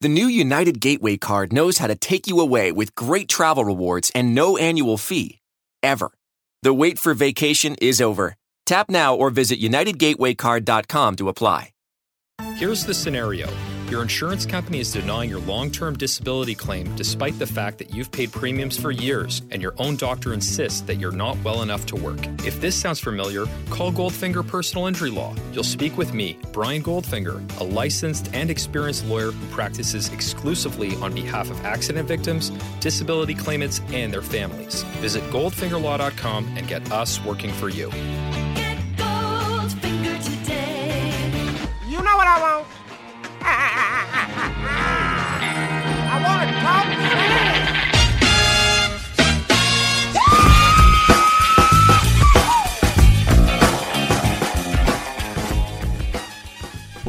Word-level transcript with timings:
The 0.00 0.08
new 0.08 0.28
United 0.28 0.80
Gateway 0.80 1.16
card 1.16 1.52
knows 1.52 1.78
how 1.78 1.88
to 1.88 1.96
take 1.96 2.28
you 2.28 2.38
away 2.38 2.70
with 2.70 2.94
great 2.94 3.28
travel 3.28 3.64
rewards 3.64 4.12
and 4.14 4.32
no 4.32 4.56
annual 4.56 4.96
fee. 4.96 5.40
Ever. 5.82 6.12
The 6.62 6.72
wait 6.72 7.00
for 7.00 7.14
vacation 7.14 7.74
is 7.82 8.00
over. 8.00 8.36
Tap 8.64 8.88
now 8.88 9.16
or 9.16 9.30
visit 9.30 9.60
UnitedGatewayCard.com 9.60 11.16
to 11.16 11.28
apply. 11.28 11.70
Here's 12.54 12.86
the 12.86 12.94
scenario 12.94 13.48
your 13.90 14.02
insurance 14.02 14.44
company 14.44 14.80
is 14.80 14.92
denying 14.92 15.30
your 15.30 15.40
long 15.40 15.70
term 15.70 15.96
disability 15.96 16.54
claim 16.54 16.94
despite 16.96 17.38
the 17.38 17.46
fact 17.46 17.78
that 17.78 17.94
you've 17.94 18.12
paid 18.12 18.30
premiums 18.32 18.78
for 18.78 18.90
years 18.90 19.42
and 19.50 19.62
your 19.62 19.74
own 19.78 19.96
doctor 19.96 20.32
insists 20.34 20.82
that 20.82 20.96
you're 20.96 21.12
not 21.12 21.36
well 21.42 21.62
enough 21.62 21.86
to 21.86 21.96
work. 21.96 22.18
If 22.44 22.60
this 22.60 22.74
sounds 22.74 23.00
familiar, 23.00 23.46
call 23.70 23.90
Goldfinger 23.90 24.46
Personal 24.46 24.86
Injury 24.86 25.10
Law. 25.10 25.34
You'll 25.52 25.64
speak 25.64 25.96
with 25.96 26.12
me, 26.12 26.38
Brian 26.52 26.82
Goldfinger, 26.82 27.60
a 27.60 27.64
licensed 27.64 28.28
and 28.34 28.50
experienced 28.50 29.06
lawyer 29.06 29.30
who 29.30 29.46
practices 29.48 30.12
exclusively 30.12 30.94
on 30.96 31.14
behalf 31.14 31.50
of 31.50 31.64
accident 31.64 32.06
victims, 32.06 32.50
disability 32.80 33.34
claimants, 33.34 33.80
and 33.92 34.12
their 34.12 34.22
families. 34.22 34.82
Visit 35.00 35.22
goldfingerlaw.com 35.24 36.56
and 36.56 36.68
get 36.68 36.90
us 36.92 37.22
working 37.24 37.52
for 37.52 37.68
you. 37.68 37.88
Get 38.54 38.78
Goldfinger 38.96 40.22
today. 40.22 41.10
You 41.88 42.02
know 42.02 42.16
what 42.16 42.26
I 42.26 42.40
want? 42.40 42.77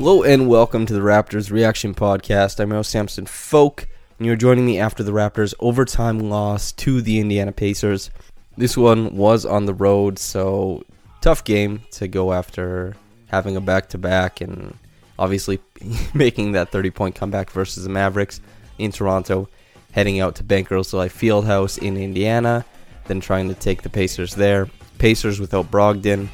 Hello 0.10 0.24
and 0.24 0.48
welcome 0.48 0.88
to 0.88 0.94
the 0.94 1.02
Raptors 1.02 1.52
Reaction 1.52 1.94
Podcast. 1.94 2.60
I'm 2.60 2.72
your 2.72 2.84
Samson 2.84 3.28
Folk, 3.28 3.88
and 4.18 4.26
you're 4.26 4.36
joining 4.36 4.66
me 4.66 4.80
after 4.80 5.04
the 5.04 5.12
Raptors' 5.12 5.54
overtime 5.60 6.18
loss 6.18 6.72
to 6.72 7.00
the 7.04 7.20
Indiana 7.20 7.52
Pacers. 7.52 8.10
This 8.58 8.76
one 8.76 9.16
was 9.16 9.46
on 9.46 9.68
the 9.68 9.74
road, 9.76 10.18
so 10.18 10.84
tough 11.22 11.44
game 11.44 11.84
to 11.92 12.08
go 12.08 12.34
after 12.34 12.96
having 13.28 13.56
a 13.56 13.62
back 13.62 13.90
to 13.90 14.00
back 14.00 14.42
and 14.42 14.76
obviously 15.20 15.60
making 16.16 16.54
that 16.54 16.72
30 16.72 16.90
point 16.90 17.14
comeback 17.14 17.52
versus 17.52 17.84
the 17.84 17.90
Mavericks 17.92 18.42
in 18.80 18.92
Toronto, 18.92 19.48
heading 19.92 20.20
out 20.20 20.34
to 20.38 20.44
Bankers 20.44 20.92
Life 20.92 21.16
Fieldhouse 21.16 21.78
in 21.78 21.98
Indiana, 21.98 22.66
then 23.06 23.20
trying 23.20 23.48
to 23.48 23.54
take 23.54 23.84
the 23.84 23.92
Pacers 23.92 24.34
there. 24.34 24.68
Pacers 24.98 25.40
without 25.40 25.70
Brogdon, 25.70 26.30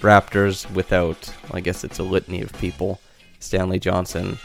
Raptors 0.00 0.72
without, 0.74 1.34
I 1.50 1.58
guess 1.58 1.82
it's 1.82 1.98
a 1.98 2.04
litany 2.04 2.40
of 2.40 2.52
people 2.52 3.00
Stanley 3.46 3.78
Johnson, 3.78 4.38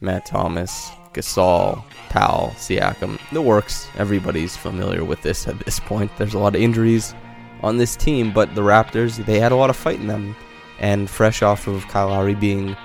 Matt 0.00 0.26
Thomas, 0.26 0.90
Gasol, 1.14 1.82
Powell, 2.10 2.52
Siakam. 2.56 3.18
The 3.32 3.40
works. 3.40 3.88
Everybody's 3.96 4.54
familiar 4.56 5.02
with 5.02 5.22
this 5.22 5.48
at 5.48 5.58
this 5.60 5.80
point. 5.80 6.10
There's 6.18 6.34
a 6.34 6.38
lot 6.38 6.54
of 6.54 6.60
injuries 6.60 7.14
on 7.62 7.78
this 7.78 7.96
team, 7.96 8.32
but 8.32 8.54
the 8.54 8.60
Raptors, 8.60 9.24
they 9.24 9.40
had 9.40 9.52
a 9.52 9.56
lot 9.56 9.70
of 9.70 9.76
fight 9.76 9.98
in 9.98 10.08
them. 10.08 10.36
And 10.78 11.08
fresh 11.08 11.40
off 11.40 11.66
of 11.66 11.88
Kyle 11.88 12.08
Lowry 12.08 12.34
being 12.34 12.76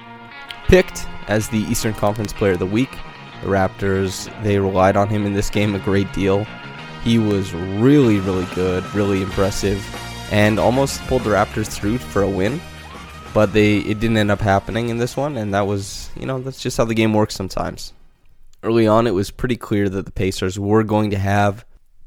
picked 0.68 1.06
as 1.28 1.50
the 1.50 1.60
Eastern 1.64 1.94
Conference 1.94 2.32
Player 2.32 2.54
of 2.54 2.60
the 2.60 2.66
Week, 2.66 2.92
the 3.42 3.48
Raptors, 3.48 4.32
they 4.44 4.60
relied 4.60 4.96
on 4.96 5.10
him 5.10 5.26
in 5.26 5.34
this 5.34 5.50
game 5.50 5.76
a 5.76 5.80
great 5.80 6.12
deal. 6.14 6.46
He 7.04 7.18
was 7.18 7.54
really, 7.54 8.20
really 8.20 8.48
good, 8.56 8.86
really 8.94 9.22
impressive, 9.22 9.84
and 10.32 10.60
almost 10.60 11.02
pulled 11.08 11.24
the 11.24 11.32
Raptors 11.32 11.68
through 11.68 11.98
for 11.98 12.22
a 12.22 12.30
win. 12.30 12.62
But 13.34 13.54
they 13.54 13.78
it 13.78 14.00
didn't 14.00 14.18
end 14.18 14.32
up 14.32 14.42
happening 14.42 14.90
in 14.90 14.98
this 14.98 15.16
one, 15.16 15.38
and 15.38 15.54
that 15.54 15.68
was, 15.68 16.10
you 16.20 16.26
know, 16.26 16.40
that's 16.42 16.62
just 16.62 16.78
how 16.78 16.86
the 16.86 16.96
game 16.96 17.14
works 17.14 17.36
sometimes. 17.36 17.94
Early 18.64 18.88
on, 18.88 19.08
it 19.08 19.14
was 19.14 19.32
pretty 19.32 19.56
clear 19.56 19.88
that 19.88 20.06
the 20.06 20.12
Pacers 20.12 20.60
were 20.60 20.84
going 20.84 21.12
to 21.12 21.18
have 21.18 21.66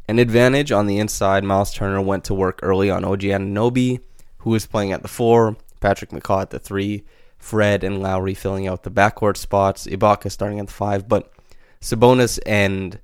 an 0.09 0.19
advantage 0.19 0.73
on 0.73 0.87
the 0.87 0.99
inside. 0.99 1.45
Miles 1.45 1.73
Turner 1.73 2.01
went 2.01 2.25
to 2.25 2.35
work 2.35 2.59
early 2.63 2.91
on 2.91 3.05
OG 3.05 3.21
Anunoby, 3.21 4.01
who 4.39 4.51
was 4.51 4.67
playing 4.67 4.93
at 4.93 5.03
the 5.03 5.09
four, 5.09 5.57
Patrick 5.81 6.11
McCaw 6.11 6.43
at 6.43 6.51
the 6.51 6.59
three, 6.59 7.05
Fred 7.39 7.83
and 7.83 8.03
Lowry 8.03 8.35
filling 8.35 8.69
out 8.69 8.83
the 8.83 8.91
backcourt 8.91 9.37
spots, 9.37 9.87
Ibaka 9.87 10.31
starting 10.31 10.61
at 10.61 10.67
the 10.67 10.73
five, 10.73 11.09
but 11.09 11.33
Sabonis 11.81 12.39
and 12.47 12.99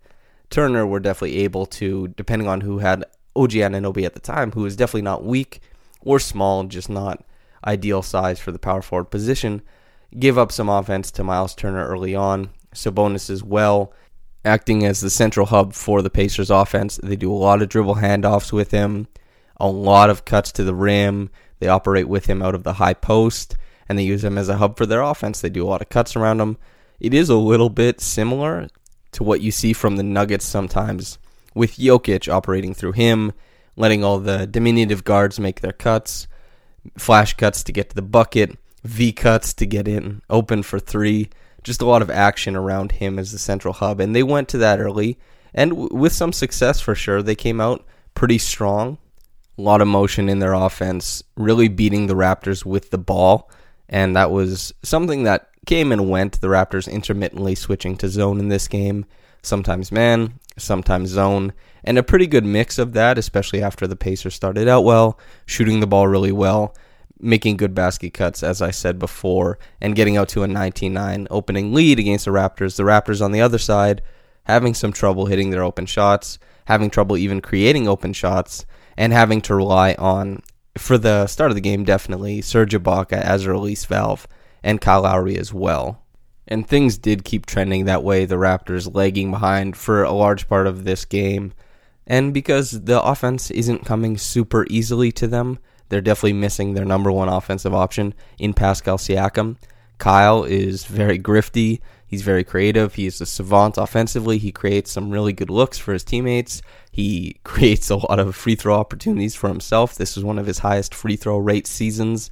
Turner 0.51 0.87
were 0.87 1.01
definitely 1.01 1.39
able 1.39 1.67
to, 1.67 2.09
depending 2.09 2.49
on 2.49 2.61
who 2.61 2.79
had 2.79 3.05
OG 3.35 3.53
Anunoby 3.53 4.05
at 4.05 4.15
the 4.15 4.21
time, 4.21 4.53
who 4.53 4.63
was 4.63 4.77
definitely 4.77 5.03
not 5.03 5.25
weak 5.25 5.61
or 6.01 6.19
small, 6.19 6.65
just 6.65 6.89
not 6.89 7.25
ideal 7.67 8.03
size 8.03 8.39
for 8.39 8.53
the 8.53 8.59
power 8.59 8.83
forward 8.83 9.11
position, 9.11 9.63
give 10.19 10.39
up 10.39 10.53
some 10.53 10.69
offense 10.69 11.11
to 11.13 11.25
Miles 11.25 11.55
Turner 11.55 11.87
early 11.87 12.15
on. 12.15 12.51
Sabonis 12.75 13.31
as 13.31 13.43
well, 13.43 13.93
acting 14.45 14.85
as 14.85 15.01
the 15.01 15.11
central 15.11 15.47
hub 15.47 15.73
for 15.73 16.03
the 16.03 16.11
Pacers 16.11 16.51
offense. 16.51 16.99
They 17.03 17.17
do 17.17 17.33
a 17.33 17.35
lot 17.35 17.63
of 17.63 17.69
dribble 17.69 17.97
handoffs 17.97 18.53
with 18.53 18.71
him, 18.71 19.09
a 19.57 19.69
lot 19.69 20.11
of 20.11 20.25
cuts 20.25 20.53
to 20.53 20.65
the 20.65 20.75
rim. 20.75 21.31
They 21.59 21.69
operate 21.69 22.09
with 22.09 22.27
him 22.27 22.43
out 22.43 22.55
of 22.55 22.63
the 22.63 22.75
high 22.75 22.95
post, 22.95 23.57
and 23.89 23.99
they 23.99 24.05
use 24.05 24.23
him 24.23 24.39
as 24.39 24.49
a 24.49 24.59
hub 24.59 24.77
for 24.77 24.87
their 24.87 25.01
offense. 25.01 25.41
They 25.41 25.51
do 25.51 25.65
a 25.65 25.69
lot 25.69 25.83
of 25.83 25.89
cuts 25.89 26.15
around 26.15 26.41
him. 26.41 26.57
It 27.01 27.15
is 27.15 27.29
a 27.29 27.37
little 27.37 27.71
bit 27.71 28.01
similar 28.01 28.69
to 29.13 29.23
what 29.23 29.41
you 29.41 29.51
see 29.51 29.73
from 29.73 29.97
the 29.97 30.03
Nuggets 30.03 30.45
sometimes, 30.45 31.19
with 31.55 31.77
Jokic 31.77 32.33
operating 32.33 32.75
through 32.75 32.93
him, 32.93 33.33
letting 33.77 34.05
all 34.05 34.19
the 34.19 34.47
diminutive 34.47 35.05
guards 35.05 35.41
make 35.41 35.61
their 35.61 35.73
cuts, 35.73 36.29
flash 36.97 37.35
cuts 37.35 37.63
to 37.65 37.73
get 37.73 37.91
to 37.91 37.97
the 37.97 38.03
bucket, 38.03 38.57
V 38.85 39.13
cuts 39.13 39.53
to 39.55 39.67
get 39.67 39.89
in 39.89 40.23
open 40.31 40.63
for 40.63 40.79
three. 40.79 41.31
Just 41.65 41.83
a 41.83 41.87
lot 41.87 42.03
of 42.03 42.11
action 42.11 42.57
around 42.57 42.93
him 42.93 43.19
as 43.19 43.33
the 43.33 43.39
central 43.39 43.75
hub, 43.75 44.01
and 44.01 44.15
they 44.15 44.23
went 44.23 44.49
to 44.49 44.59
that 44.59 44.81
early, 44.81 45.19
and 45.53 45.73
w- 45.73 45.89
with 45.93 46.13
some 46.13 46.33
success 46.33 46.81
for 46.81 46.95
sure. 46.95 47.23
They 47.23 47.35
came 47.35 47.61
out 47.61 47.85
pretty 48.15 48.39
strong, 48.39 48.99
a 49.59 49.63
lot 49.63 49.81
of 49.81 49.89
motion 49.89 50.29
in 50.29 50.39
their 50.39 50.55
offense, 50.55 51.23
really 51.37 51.69
beating 51.69 52.07
the 52.07 52.15
Raptors 52.15 52.65
with 52.65 52.91
the 52.91 52.99
ball, 52.99 53.51
and 53.89 54.17
that 54.17 54.31
was 54.31 54.73
something 54.83 55.25
that 55.25 55.49
came 55.67 55.93
and 55.93 56.09
went. 56.09 56.41
The 56.41 56.49
Raptors 56.49 56.91
intermittently 56.91 57.55
switching 57.55 57.97
to 57.99 58.09
zone 58.09 58.39
in 58.39 58.49
this 58.49 58.69
game, 58.69 59.05
sometimes 59.43 59.91
man, 59.91 60.39
sometimes 60.59 61.11
zone, 61.11 61.53
and 61.85 61.97
a 61.99 62.03
pretty 62.03 62.27
good 62.27 62.45
mix 62.45 62.79
of 62.79 62.93
that, 62.93 63.19
especially 63.19 63.63
after 63.63 63.87
the 63.87 63.97
Pacers 63.97 64.35
started 64.35 64.69
out 64.69 64.85
well, 64.85 65.19
shooting 65.47 65.81
the 65.81 65.87
ball 65.87 66.07
really 66.09 66.33
well, 66.33 66.75
making 67.21 67.57
good 67.57 67.75
basket 67.75 68.15
cuts, 68.15 68.43
as 68.43 68.61
I 68.61 68.71
said 68.71 68.99
before, 68.99 69.59
and 69.81 69.97
getting 69.97 70.17
out 70.17 70.29
to 70.31 70.43
a 70.43 70.49
19 70.49 70.93
9 70.93 71.29
opening 71.31 71.73
lead 71.73 71.99
against 71.99 72.25
the 72.25 72.31
Raptors. 72.31 72.77
The 72.77 72.83
Raptors 72.83 73.25
on 73.25 73.33
the 73.33 73.41
other 73.41 73.59
side 73.59 74.03
having 74.49 74.75
some 74.75 74.93
trouble 74.93 75.27
hitting 75.27 75.51
their 75.51 75.63
open 75.63 75.87
shots, 75.87 76.39
having 76.65 76.91
trouble 76.91 77.17
even 77.17 77.41
creating 77.41 77.87
open 77.87 78.13
shots, 78.13 78.65
and 78.97 79.13
having 79.13 79.41
to 79.43 79.55
rely 79.55 79.95
on, 79.99 80.43
for 80.77 80.99
the 80.99 81.27
start 81.27 81.51
of 81.51 81.55
the 81.55 81.61
game, 81.61 81.85
definitely 81.85 82.41
Serge 82.41 82.73
Ibaka 82.73 83.21
as 83.21 83.45
a 83.45 83.53
release 83.53 83.85
valve 83.85 84.27
and 84.63 84.81
Kyle 84.81 85.03
Lowry 85.03 85.37
as 85.37 85.53
well. 85.53 86.03
And 86.49 86.67
things 86.67 86.97
did 86.97 87.25
keep 87.25 87.45
trending 87.45 87.85
that 87.85 88.03
way, 88.03 88.25
the 88.25 88.37
Raptors 88.37 88.93
lagging 88.93 89.31
behind 89.31 89.77
for 89.77 90.03
a 90.03 90.13
large 90.13 90.49
part 90.49 90.67
of 90.67 90.85
this 90.85 91.05
game. 91.05 91.53
And 92.07 92.33
because 92.33 92.71
the 92.71 93.03
offense 93.03 93.51
isn't 93.51 93.85
coming 93.85 94.17
super 94.17 94.67
easily 94.71 95.13
to 95.13 95.27
them, 95.27 95.59
they're 95.91 96.01
definitely 96.01 96.33
missing 96.33 96.73
their 96.73 96.87
number 96.87 97.13
one 97.13 97.29
offensive 97.29 97.75
option 97.75 98.15
in 98.39 98.55
Pascal 98.55 98.97
Siakam. 98.97 99.57
Kyle 99.99 100.45
is 100.45 100.85
very 100.85 101.19
grifty. 101.19 101.81
He's 102.07 102.23
very 102.23 102.45
creative. 102.45 102.95
He 102.95 103.07
is 103.07 103.21
a 103.21 103.27
savant 103.27 103.77
offensively. 103.77 104.39
He 104.39 104.51
creates 104.51 104.91
some 104.91 105.11
really 105.11 105.35
good 105.35 105.51
looks 105.51 105.77
for 105.77 105.93
his 105.93 106.05
teammates. 106.05 106.63
He 106.91 107.37
creates 107.45 107.91
a 107.91 107.97
lot 107.97 108.19
of 108.19 108.35
free 108.35 108.55
throw 108.55 108.75
opportunities 108.75 109.35
for 109.35 109.49
himself. 109.49 109.95
This 109.95 110.17
is 110.17 110.25
one 110.25 110.39
of 110.39 110.47
his 110.47 110.61
highest 110.61 110.95
free 110.95 111.17
throw 111.17 111.37
rate 111.37 111.67
seasons. 111.67 112.31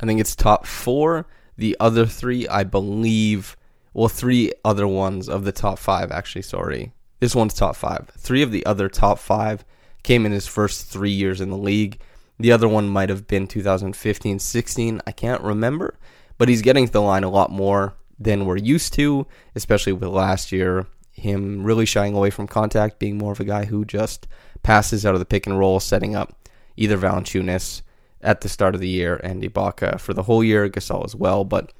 I 0.00 0.06
think 0.06 0.20
it's 0.20 0.36
top 0.36 0.66
four. 0.66 1.26
The 1.56 1.76
other 1.78 2.06
three, 2.06 2.48
I 2.48 2.64
believe, 2.64 3.56
well, 3.92 4.08
three 4.08 4.52
other 4.64 4.88
ones 4.88 5.28
of 5.28 5.44
the 5.44 5.52
top 5.52 5.78
five, 5.78 6.10
actually, 6.10 6.42
sorry. 6.42 6.92
This 7.20 7.34
one's 7.34 7.54
top 7.54 7.76
five. 7.76 8.10
Three 8.18 8.42
of 8.42 8.50
the 8.50 8.66
other 8.66 8.88
top 8.88 9.18
five 9.18 9.64
came 10.02 10.26
in 10.26 10.32
his 10.32 10.46
first 10.46 10.86
three 10.86 11.10
years 11.10 11.40
in 11.40 11.50
the 11.50 11.56
league. 11.56 12.00
The 12.38 12.52
other 12.52 12.68
one 12.68 12.88
might 12.88 13.08
have 13.08 13.26
been 13.26 13.46
2015 13.46 14.38
16. 14.38 15.00
I 15.06 15.12
can't 15.12 15.42
remember, 15.42 15.96
but 16.36 16.48
he's 16.48 16.62
getting 16.62 16.86
to 16.86 16.92
the 16.92 17.00
line 17.00 17.24
a 17.24 17.30
lot 17.30 17.50
more 17.50 17.94
than 18.18 18.44
we're 18.44 18.56
used 18.56 18.92
to, 18.94 19.26
especially 19.54 19.92
with 19.92 20.08
last 20.08 20.52
year. 20.52 20.86
Him 21.12 21.62
really 21.62 21.86
shying 21.86 22.14
away 22.14 22.30
from 22.30 22.48
contact, 22.48 22.98
being 22.98 23.16
more 23.16 23.32
of 23.32 23.40
a 23.40 23.44
guy 23.44 23.66
who 23.66 23.84
just 23.84 24.26
passes 24.64 25.06
out 25.06 25.14
of 25.14 25.20
the 25.20 25.24
pick 25.24 25.46
and 25.46 25.58
roll, 25.58 25.78
setting 25.78 26.16
up 26.16 26.48
either 26.76 26.98
Valanciunas 26.98 27.82
at 28.24 28.40
the 28.40 28.48
start 28.48 28.74
of 28.74 28.80
the 28.80 28.88
year 28.88 29.16
and 29.16 29.42
Ibaka 29.42 30.00
for 30.00 30.14
the 30.14 30.24
whole 30.24 30.42
year, 30.42 30.68
Gasol 30.68 31.04
as 31.04 31.14
well. 31.14 31.44
But 31.44 31.72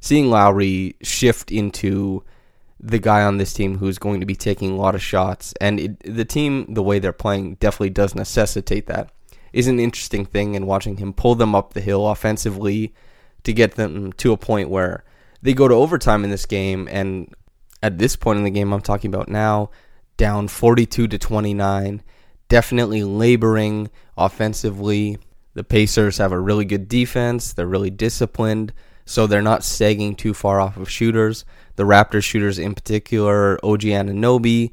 seeing 0.00 0.30
Lowry 0.30 0.96
shift 1.02 1.50
into 1.52 2.24
the 2.80 3.00
guy 3.00 3.22
on 3.24 3.38
this 3.38 3.52
team 3.52 3.78
who's 3.78 3.98
going 3.98 4.20
to 4.20 4.26
be 4.26 4.36
taking 4.36 4.70
a 4.70 4.76
lot 4.76 4.94
of 4.94 5.02
shots, 5.02 5.52
and 5.60 5.80
it, 5.80 6.00
the 6.00 6.24
team, 6.24 6.72
the 6.72 6.82
way 6.82 6.98
they're 6.98 7.12
playing, 7.12 7.56
definitely 7.56 7.90
does 7.90 8.14
necessitate 8.14 8.86
that, 8.86 9.10
is 9.52 9.66
an 9.66 9.80
interesting 9.80 10.24
thing. 10.24 10.54
And 10.54 10.66
watching 10.66 10.96
him 10.96 11.12
pull 11.12 11.34
them 11.34 11.54
up 11.54 11.74
the 11.74 11.80
hill 11.80 12.06
offensively 12.08 12.94
to 13.42 13.52
get 13.52 13.74
them 13.74 14.12
to 14.14 14.32
a 14.32 14.36
point 14.36 14.70
where 14.70 15.04
they 15.42 15.54
go 15.54 15.68
to 15.68 15.74
overtime 15.74 16.24
in 16.24 16.30
this 16.30 16.46
game, 16.46 16.88
and 16.90 17.34
at 17.82 17.98
this 17.98 18.16
point 18.16 18.38
in 18.38 18.44
the 18.44 18.50
game, 18.50 18.72
I'm 18.72 18.80
talking 18.80 19.12
about 19.12 19.28
now, 19.28 19.70
down 20.16 20.48
42 20.48 21.08
to 21.08 21.18
29, 21.18 22.02
definitely 22.48 23.02
laboring 23.02 23.90
offensively. 24.16 25.18
The 25.58 25.64
Pacers 25.64 26.18
have 26.18 26.30
a 26.30 26.38
really 26.38 26.64
good 26.64 26.88
defense. 26.88 27.52
They're 27.52 27.66
really 27.66 27.90
disciplined, 27.90 28.72
so 29.04 29.26
they're 29.26 29.42
not 29.42 29.64
sagging 29.64 30.14
too 30.14 30.32
far 30.32 30.60
off 30.60 30.76
of 30.76 30.88
shooters. 30.88 31.44
The 31.74 31.82
Raptors 31.82 32.22
shooters, 32.22 32.60
in 32.60 32.76
particular, 32.76 33.58
OG 33.64 33.80
Anunoby, 33.80 34.70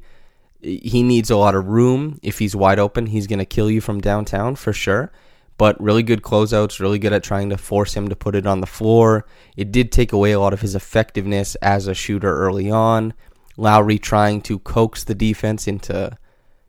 he 0.60 1.02
needs 1.02 1.28
a 1.28 1.36
lot 1.36 1.56
of 1.56 1.66
room. 1.66 2.20
If 2.22 2.38
he's 2.38 2.54
wide 2.54 2.78
open, 2.78 3.06
he's 3.06 3.26
going 3.26 3.40
to 3.40 3.44
kill 3.44 3.68
you 3.68 3.80
from 3.80 4.00
downtown 4.00 4.54
for 4.54 4.72
sure. 4.72 5.10
But 5.58 5.82
really 5.82 6.04
good 6.04 6.22
closeouts, 6.22 6.78
really 6.78 7.00
good 7.00 7.12
at 7.12 7.24
trying 7.24 7.50
to 7.50 7.56
force 7.56 7.94
him 7.94 8.06
to 8.06 8.14
put 8.14 8.36
it 8.36 8.46
on 8.46 8.60
the 8.60 8.66
floor. 8.68 9.26
It 9.56 9.72
did 9.72 9.90
take 9.90 10.12
away 10.12 10.30
a 10.30 10.38
lot 10.38 10.52
of 10.52 10.60
his 10.60 10.76
effectiveness 10.76 11.56
as 11.56 11.88
a 11.88 11.94
shooter 11.94 12.32
early 12.32 12.70
on. 12.70 13.12
Lowry 13.56 13.98
trying 13.98 14.40
to 14.42 14.60
coax 14.60 15.02
the 15.02 15.16
defense 15.16 15.66
into 15.66 16.16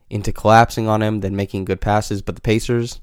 into 0.10 0.34
collapsing 0.34 0.88
on 0.88 1.04
him, 1.04 1.20
then 1.20 1.36
making 1.36 1.66
good 1.66 1.82
passes. 1.82 2.24
But 2.24 2.34
the 2.34 2.42
Pacers, 2.42 3.00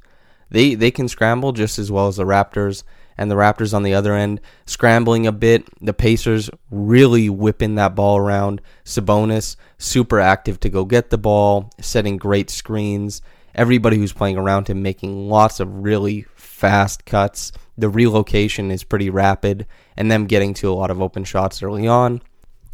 they 0.55 0.75
they 0.75 0.91
can 0.91 1.09
scramble 1.09 1.53
just 1.53 1.79
as 1.79 1.91
well 1.91 2.09
as 2.09 2.17
the 2.17 2.25
Raptors. 2.25 2.83
And 3.17 3.31
the 3.31 3.37
Raptors 3.37 3.73
on 3.73 3.85
the 3.85 3.95
other 3.95 4.15
end 4.15 4.41
scrambling 4.67 5.25
a 5.25 5.31
bit. 5.31 5.69
The 5.81 5.95
Pacers 5.95 6.51
really 6.69 7.31
whipping 7.31 7.77
that 7.77 7.95
ball 7.95 8.17
around. 8.17 8.61
Sabonis 8.85 9.55
super 9.79 10.19
active 10.19 10.59
to 10.61 10.69
go 10.69 10.85
get 10.85 11.11
the 11.11 11.19
ball, 11.19 11.71
setting 11.81 12.17
great 12.17 12.51
screens. 12.51 13.23
Everybody 13.55 13.99
who's 13.99 14.12
playing 14.12 14.37
around 14.37 14.67
him 14.67 14.83
making 14.83 15.29
lots 15.29 15.61
of 15.61 15.85
really 15.85 16.27
fast 16.35 17.05
cuts. 17.05 17.53
The 17.79 17.89
relocation 17.89 18.73
is 18.73 18.83
pretty 18.83 19.11
rapid, 19.11 19.67
and 19.97 20.11
them 20.11 20.27
getting 20.27 20.55
to 20.55 20.71
a 20.71 20.75
lot 20.75 20.91
of 20.91 21.01
open 21.01 21.23
shots 21.23 21.62
early 21.62 21.87
on. 21.87 22.21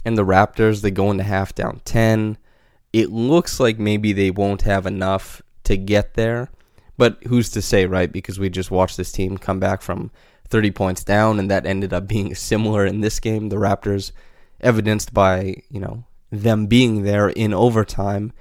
And 0.06 0.16
the 0.16 0.24
Raptors, 0.24 0.80
they 0.80 0.90
go 0.90 1.10
into 1.10 1.24
half 1.24 1.54
down 1.54 1.82
10 1.84 2.38
it 2.92 3.10
looks 3.10 3.60
like 3.60 3.78
maybe 3.78 4.12
they 4.12 4.30
won't 4.30 4.62
have 4.62 4.86
enough 4.86 5.42
to 5.64 5.76
get 5.76 6.14
there. 6.14 6.50
But 7.00 7.24
who's 7.28 7.48
to 7.52 7.62
say, 7.62 7.86
right? 7.86 8.12
Because 8.12 8.38
we 8.38 8.50
just 8.50 8.70
watched 8.70 8.98
this 8.98 9.10
team 9.10 9.38
come 9.38 9.58
back 9.58 9.80
from 9.80 10.10
30 10.48 10.70
points 10.72 11.02
down, 11.02 11.38
and 11.38 11.50
that 11.50 11.64
ended 11.64 11.94
up 11.94 12.06
being 12.14 12.34
similar 12.34 12.84
in 12.84 13.00
this 13.00 13.18
game. 13.18 13.48
The 13.48 13.56
Raptors, 13.56 14.12
evidenced 14.60 15.14
by, 15.14 15.62
you 15.70 15.80
know, 15.80 16.04
them 16.30 16.66
being 16.66 17.04
there 17.04 17.30
in 17.30 17.54
overtime, 17.54 18.34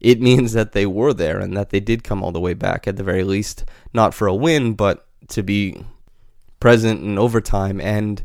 it 0.00 0.20
means 0.20 0.54
that 0.54 0.72
they 0.72 0.86
were 0.86 1.12
there 1.12 1.38
and 1.38 1.56
that 1.56 1.70
they 1.70 1.78
did 1.78 2.02
come 2.02 2.24
all 2.24 2.32
the 2.32 2.40
way 2.40 2.52
back, 2.52 2.88
at 2.88 2.96
the 2.96 3.04
very 3.04 3.22
least, 3.22 3.64
not 3.94 4.12
for 4.12 4.26
a 4.26 4.34
win, 4.34 4.74
but 4.74 5.06
to 5.28 5.44
be 5.44 5.80
present 6.58 7.00
in 7.04 7.16
overtime. 7.16 7.80
And 7.80 8.24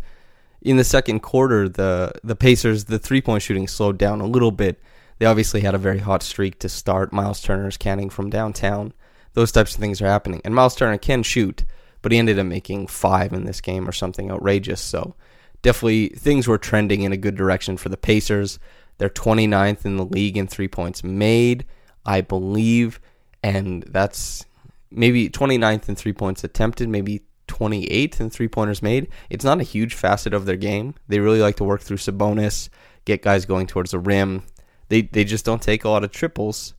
in 0.64 0.78
the 0.78 0.84
second 0.84 1.20
quarter, 1.20 1.70
the, 1.70 2.12
the 2.24 2.36
Pacers, 2.36 2.86
the 2.86 2.98
three 2.98 3.22
point 3.22 3.44
shooting 3.44 3.68
slowed 3.68 4.00
down 4.00 4.20
a 4.20 4.26
little 4.26 4.50
bit 4.50 4.82
they 5.18 5.26
obviously 5.26 5.62
had 5.62 5.76
a 5.76 5.80
very 5.80 6.00
hot 6.00 6.24
streak 6.24 6.60
to 6.60 6.70
start. 6.70 7.14
Miles 7.14 7.42
Turner's 7.42 7.78
canning 7.78 8.10
from 8.10 8.30
downtown. 8.30 8.94
Those 9.36 9.52
types 9.52 9.76
of 9.76 9.80
things 9.80 10.02
are 10.02 10.08
happening. 10.08 10.42
And 10.44 10.56
Miles 10.56 10.76
Turner 10.76 10.98
can 10.98 11.24
shoot, 11.24 11.64
but 12.02 12.12
he 12.12 12.18
ended 12.18 12.40
up 12.40 12.46
making 12.46 12.88
five 12.88 13.32
in 13.34 13.46
this 13.46 13.62
game 13.62 13.88
or 13.88 13.92
something 13.92 14.32
outrageous. 14.32 14.82
So 14.82 15.16
definitely 15.62 16.10
things 16.10 16.48
were 16.48 16.58
trending 16.58 17.04
in 17.04 17.12
a 17.14 17.18
good 17.18 17.36
direction 17.36 17.78
for 17.78 17.90
the 17.90 17.98
Pacers. 17.98 18.60
They're 18.98 19.10
29th 19.10 19.86
in 19.86 19.98
the 19.98 20.06
league 20.06 20.38
in 20.38 20.48
three 20.48 20.68
points 20.68 21.04
made, 21.04 21.66
I 22.06 22.22
believe. 22.22 23.00
And 23.44 23.84
that's 23.84 24.46
maybe 24.90 25.30
29th 25.30 25.88
in 25.88 25.96
three 25.96 26.14
points 26.14 26.44
attempted, 26.44 26.90
maybe 26.90 27.22
28th 27.48 28.20
in 28.20 28.30
three 28.30 28.48
pointers 28.48 28.82
made. 28.82 29.08
It's 29.30 29.46
not 29.46 29.60
a 29.60 29.64
huge 29.64 29.94
facet 29.94 30.34
of 30.34 30.46
their 30.46 30.56
game. 30.56 30.96
They 31.08 31.20
really 31.20 31.42
like 31.42 31.58
to 31.58 31.64
work 31.64 31.82
through 31.82 31.98
Sabonis, 31.98 32.70
get 33.06 33.22
guys 33.22 33.46
going 33.46 33.68
towards 33.68 33.92
the 33.92 34.00
rim, 34.00 34.44
they 34.90 35.02
they 35.02 35.24
just 35.24 35.46
don't 35.46 35.62
take 35.62 35.84
a 35.84 35.90
lot 35.90 36.04
of 36.04 36.12
triples. 36.12 36.74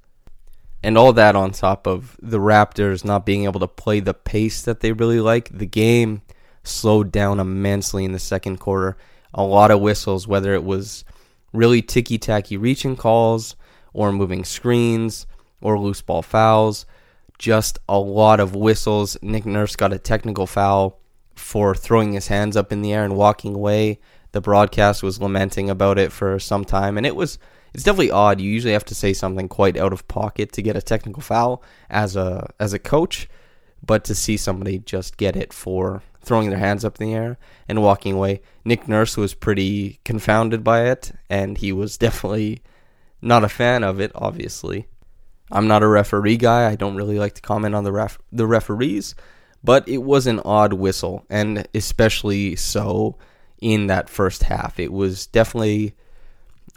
And 0.83 0.97
all 0.97 1.13
that 1.15 1.35
on 1.35 1.51
top 1.51 1.87
of 1.87 2.17
the 2.23 2.39
Raptors 2.39 3.05
not 3.05 3.27
being 3.27 3.45
able 3.45 3.61
to 3.61 3.69
play 3.69 4.01
the 4.01 4.15
pace 4.15 4.63
that 4.63 4.81
they 4.81 4.93
really 4.93 5.21
like. 5.21 5.49
The 5.51 5.67
game 5.67 6.23
slowed 6.63 7.11
down 7.11 7.41
immensely 7.41 8.05
in 8.05 8.13
the 8.13 8.19
second 8.19 8.59
quarter. 8.59 8.97
A 9.35 9.43
lot 9.43 9.71
of 9.71 9.81
whistles, 9.81 10.29
whether 10.29 10.55
it 10.55 10.65
was 10.65 11.05
really 11.53 11.83
ticky 11.83 12.19
tacky 12.19 12.57
reaching 12.57 12.97
calls 12.97 13.57
or 13.93 14.13
moving 14.13 14.45
screens 14.45 15.27
or 15.61 15.79
loose 15.79 16.03
ball 16.03 16.23
fouls. 16.23 16.87
Just 17.39 17.79
a 17.89 17.99
lot 17.99 18.41
of 18.41 18.55
whistles. 18.55 19.17
Nick 19.23 19.45
Nurse 19.45 19.77
got 19.77 19.93
a 19.93 19.99
technical 19.99 20.47
foul 20.47 21.01
for 21.35 21.75
throwing 21.75 22.13
his 22.13 22.29
hands 22.29 22.57
up 22.57 22.73
in 22.73 22.83
the 22.83 22.93
air 22.93 23.05
and 23.05 23.17
walking 23.17 23.55
away. 23.55 23.99
The 24.33 24.41
broadcast 24.41 25.03
was 25.03 25.21
lamenting 25.21 25.71
about 25.71 25.99
it 25.99 26.13
for 26.13 26.39
some 26.39 26.65
time, 26.65 26.97
and 26.97 27.07
it 27.07 27.17
was 27.17 27.39
it's 27.75 27.85
definitely 27.85 28.11
odd. 28.11 28.41
You 28.41 28.51
usually 28.51 28.73
have 28.73 28.85
to 28.87 28.95
say 28.95 29.13
something 29.13 29.49
quite 29.49 29.77
out 29.77 29.93
of 29.93 30.09
pocket 30.09 30.53
to 30.53 30.63
get 30.63 30.77
a 30.77 30.83
technical 30.83 31.23
foul 31.23 31.63
as 31.91 32.17
a 32.17 32.53
as 32.59 32.73
a 32.73 32.79
coach, 32.79 33.29
but 33.85 34.05
to 34.05 34.15
see 34.15 34.37
somebody 34.37 34.79
just 34.79 35.17
get 35.17 35.37
it 35.37 35.53
for 35.53 36.03
throwing 36.23 36.51
their 36.51 36.59
hands 36.59 36.85
up 36.85 37.01
in 37.01 37.07
the 37.07 37.15
air 37.15 37.39
and 37.69 37.83
walking 37.83 38.15
away. 38.15 38.41
Nick 38.65 38.89
Nurse 38.89 39.17
was 39.17 39.33
pretty 39.33 40.01
confounded 40.05 40.65
by 40.65 40.87
it, 40.87 41.13
and 41.31 41.59
he 41.59 41.73
was 41.73 41.97
definitely 41.99 42.63
not 43.23 43.45
a 43.45 43.49
fan 43.49 43.85
of 43.85 44.01
it. 44.01 44.11
Obviously, 44.15 44.89
I'm 45.51 45.69
not 45.69 45.83
a 45.83 45.89
referee 45.89 46.39
guy. 46.39 46.69
I 46.69 46.75
don't 46.77 46.97
really 46.97 47.19
like 47.19 47.35
to 47.35 47.43
comment 47.43 47.75
on 47.75 47.85
the 47.85 47.93
ref 47.93 48.19
the 48.33 48.47
referees, 48.47 49.15
but 49.63 49.89
it 49.89 49.99
was 49.99 50.27
an 50.27 50.41
odd 50.41 50.73
whistle, 50.73 51.25
and 51.31 51.67
especially 51.75 52.57
so 52.57 53.17
in 53.61 53.87
that 53.87 54.09
first 54.09 54.45
half. 54.45 54.79
It 54.79 54.93
was 54.93 55.27
definitely 55.27 55.95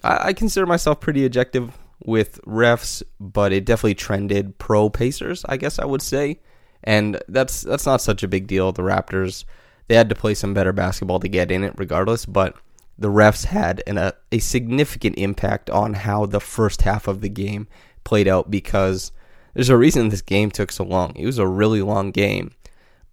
I, 0.04 0.28
I 0.28 0.34
consider 0.34 0.66
myself 0.66 1.00
pretty 1.00 1.26
objective 1.26 1.78
with 2.04 2.42
refs, 2.46 3.04
but 3.20 3.52
it 3.52 3.66
definitely 3.66 3.96
trended 3.96 4.58
pro 4.58 4.90
Pacers, 4.90 5.46
I 5.48 5.58
guess 5.58 5.80
I 5.80 5.86
would 5.86 6.02
say. 6.02 6.40
And 6.84 7.22
that's 7.28 7.62
that's 7.62 7.86
not 7.86 8.02
such 8.02 8.24
a 8.24 8.28
big 8.28 8.48
deal. 8.48 8.72
The 8.72 8.84
Raptors 8.84 9.44
they 9.90 9.96
had 9.96 10.08
to 10.10 10.16
play 10.16 10.36
some 10.36 10.54
better 10.54 10.72
basketball 10.72 11.20
to 11.20 11.28
get 11.28 11.52
in 11.52 11.64
it 11.64 11.74
regardless, 11.76 12.26
but 12.26 12.56
the 12.98 13.10
refs 13.10 13.46
had 13.46 13.82
an, 13.88 13.98
a, 13.98 14.14
a 14.32 14.38
significant 14.38 15.18
impact 15.18 15.70
on 15.70 15.96
how 15.96 16.26
the 16.28 16.40
first 16.40 16.84
half 16.84 17.08
of 17.08 17.22
the 17.22 17.30
game 17.30 17.68
played 18.04 18.28
out 18.28 18.52
because 18.52 19.12
there's 19.56 19.70
a 19.70 19.78
reason 19.78 20.10
this 20.10 20.22
game 20.22 20.52
took 20.52 20.72
so 20.72 20.84
long. 20.84 21.14
It 21.16 21.26
was 21.26 21.40
a 21.40 21.48
really 21.48 21.82
long 21.82 22.12
game, 22.12 22.52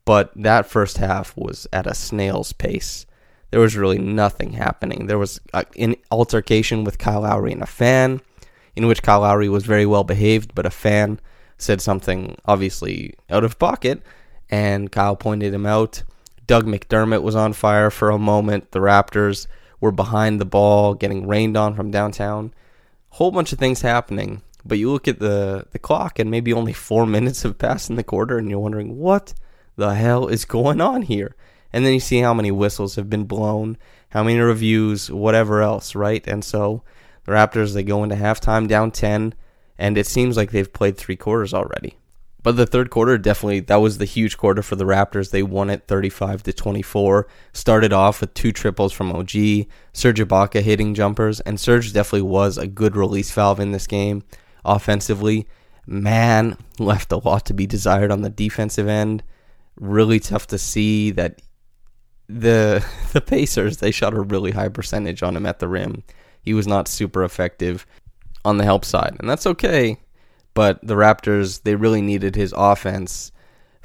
but 0.05 0.31
that 0.37 0.66
first 0.66 0.99
half 0.99 1.35
was 1.35 1.66
at 1.73 1.87
a 1.87 1.95
snail's 1.95 2.52
pace 2.52 3.07
there 3.57 3.63
was 3.63 3.75
really 3.75 3.97
nothing 3.97 4.53
happening. 4.53 5.07
There 5.07 5.17
was 5.17 5.41
uh, 5.55 5.65
an 5.79 5.97
altercation 6.11 6.85
with 6.85 6.99
Kyle 6.99 7.23
Lowry 7.23 7.53
and 7.53 7.63
a 7.63 7.67
fan. 7.67 8.21
in 8.75 8.87
which 8.87 9.03
Kyle 9.03 9.21
Lowry 9.21 9.49
was 9.49 9.65
very 9.65 9.87
well 9.87 10.05
behaved, 10.05 10.55
but 10.55 10.67
a 10.67 10.71
fan 10.71 11.19
said 11.57 11.81
something 11.81 12.37
obviously 12.45 13.15
out 13.31 13.45
of 13.45 13.59
pocket, 13.59 14.03
and 14.51 14.93
Kyle 14.93 15.17
pointed 15.17 15.55
him 15.55 15.65
out. 15.65 16.03
Doug 16.47 16.67
McDermott 16.67 17.23
was 17.23 17.35
on 17.35 17.55
fire 17.55 17.91
for 17.91 18.11
a 18.11 18.19
moment. 18.19 18.73
The 18.73 18.81
Raptors 18.81 19.47
were 19.81 19.91
behind 19.91 20.39
the 20.39 20.45
ball, 20.45 20.93
getting 20.93 21.27
rained 21.27 21.57
on 21.57 21.75
from 21.75 21.91
downtown. 21.91 22.53
Whole 23.09 23.31
bunch 23.31 23.55
of 23.55 23.59
things 23.59 23.81
happening. 23.81 24.43
But 24.67 24.77
you 24.77 24.93
look 24.93 25.09
at 25.09 25.19
the, 25.19 25.65
the 25.71 25.79
clock, 25.79 26.19
and 26.19 26.31
maybe 26.31 26.53
only 26.53 26.75
four 26.75 27.07
minutes 27.17 27.43
have 27.43 27.57
passed 27.57 27.89
in 27.89 27.97
the 27.97 28.05
quarter, 28.05 28.37
and 28.37 28.51
you're 28.51 28.59
wondering, 28.59 28.99
what 28.99 29.33
the 29.77 29.95
hell 29.95 30.29
is 30.29 30.45
going 30.45 30.83
on 30.83 31.01
here? 31.01 31.35
And 31.73 31.85
then 31.85 31.95
you 31.95 32.01
see 32.01 32.21
how 32.21 32.35
many 32.35 32.51
whistles 32.51 32.97
have 32.97 33.11
been 33.11 33.25
blown, 33.25 33.77
how 34.11 34.23
many 34.23 34.39
reviews, 34.39 35.11
whatever 35.11 35.63
else, 35.63 35.95
right? 35.95 36.27
And 36.27 36.45
so 36.45 36.83
the 37.25 37.33
Raptors, 37.33 37.75
they 37.75 37.83
go 37.83 38.03
into 38.03 38.17
halftime 38.17 38.69
down 38.69 38.91
10, 38.91 39.35
and 39.79 39.99
it 39.99 40.07
seems 40.07 40.37
like 40.37 40.53
they've 40.53 40.73
played 40.73 40.97
three 40.97 41.17
quarters 41.17 41.53
already. 41.53 41.99
But 42.47 42.57
the 42.57 42.65
third 42.65 42.91
quarter 42.91 43.19
definitely 43.19 43.59
that 43.59 43.81
was 43.81 43.99
the 43.99 44.05
huge 44.05 44.39
quarter 44.39 44.63
for 44.63 44.77
the 44.77 44.85
Raptors. 44.85 45.33
They 45.33 45.43
won 45.43 45.69
it 45.69 45.89
35 45.89 46.45
to 46.45 46.53
24. 46.53 47.27
Started 47.53 47.93
off 47.93 48.21
with 48.21 48.35
two 48.35 48.53
triples 48.53 48.93
from 48.93 49.11
OG, 49.11 49.33
Serge 49.93 50.21
Ibaka 50.21 50.63
hitting 50.63 50.95
jumpers, 50.95 51.41
and 51.41 51.59
Serge 51.59 51.93
definitely 51.93 52.23
was 52.23 52.57
a 52.57 52.69
good 52.69 52.95
release 52.95 53.33
valve 53.33 53.59
in 53.59 53.73
this 53.73 53.89
game 53.89 54.23
offensively. 54.65 55.49
Man, 55.89 56.57
left 56.79 57.11
a 57.11 57.17
lot 57.17 57.47
to 57.47 57.53
be 57.53 57.67
desired 57.67 58.13
on 58.13 58.23
the 58.23 58.31
defensive 58.31 58.87
end. 58.87 59.25
Really 59.81 60.21
tough 60.21 60.47
to 60.47 60.57
see 60.57 61.11
that 61.11 61.43
the 62.28 62.85
the 63.12 63.21
Pacers 63.21 63.78
they 63.78 63.90
shot 63.90 64.14
a 64.14 64.21
really 64.21 64.52
high 64.52 64.68
percentage 64.68 65.23
on 65.23 65.37
him 65.37 65.47
at 65.47 65.59
the 65.59 65.68
rim. 65.68 66.02
He 66.40 66.54
was 66.54 66.66
not 66.66 66.88
super 66.88 67.25
effective 67.25 67.87
on 68.45 68.59
the 68.59 68.64
help 68.64 68.85
side, 68.85 69.16
and 69.18 69.28
that's 69.28 69.47
okay. 69.47 69.99
But 70.54 70.85
the 70.87 70.95
Raptors 70.95 71.62
they 71.62 71.75
really 71.75 72.02
needed 72.02 72.37
his 72.37 72.54
offense 72.56 73.33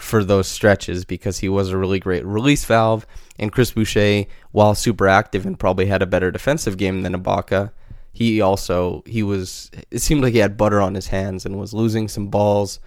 for 0.01 0.23
those 0.23 0.47
stretches 0.47 1.05
because 1.05 1.39
he 1.39 1.49
was 1.49 1.69
a 1.69 1.77
really 1.77 1.99
great 1.99 2.25
release 2.25 2.65
valve. 2.65 3.05
And 3.37 3.51
Chris 3.51 3.71
Boucher, 3.71 4.25
while 4.51 4.73
super 4.73 5.07
active 5.07 5.45
and 5.45 5.59
probably 5.59 5.85
had 5.85 6.01
a 6.01 6.07
better 6.07 6.31
defensive 6.31 6.77
game 6.77 7.03
than 7.03 7.13
Ibaka, 7.13 7.71
he 8.13 8.41
also 8.41 9.03
he 9.05 9.23
was 9.23 9.69
it 9.89 9.99
seemed 9.99 10.23
like 10.23 10.33
he 10.33 10.39
had 10.39 10.57
butter 10.57 10.81
on 10.81 10.95
his 10.95 11.07
hands 11.07 11.45
and 11.45 11.59
was 11.59 11.73
losing 11.73 12.07
some 12.07 12.27
balls. 12.27 12.79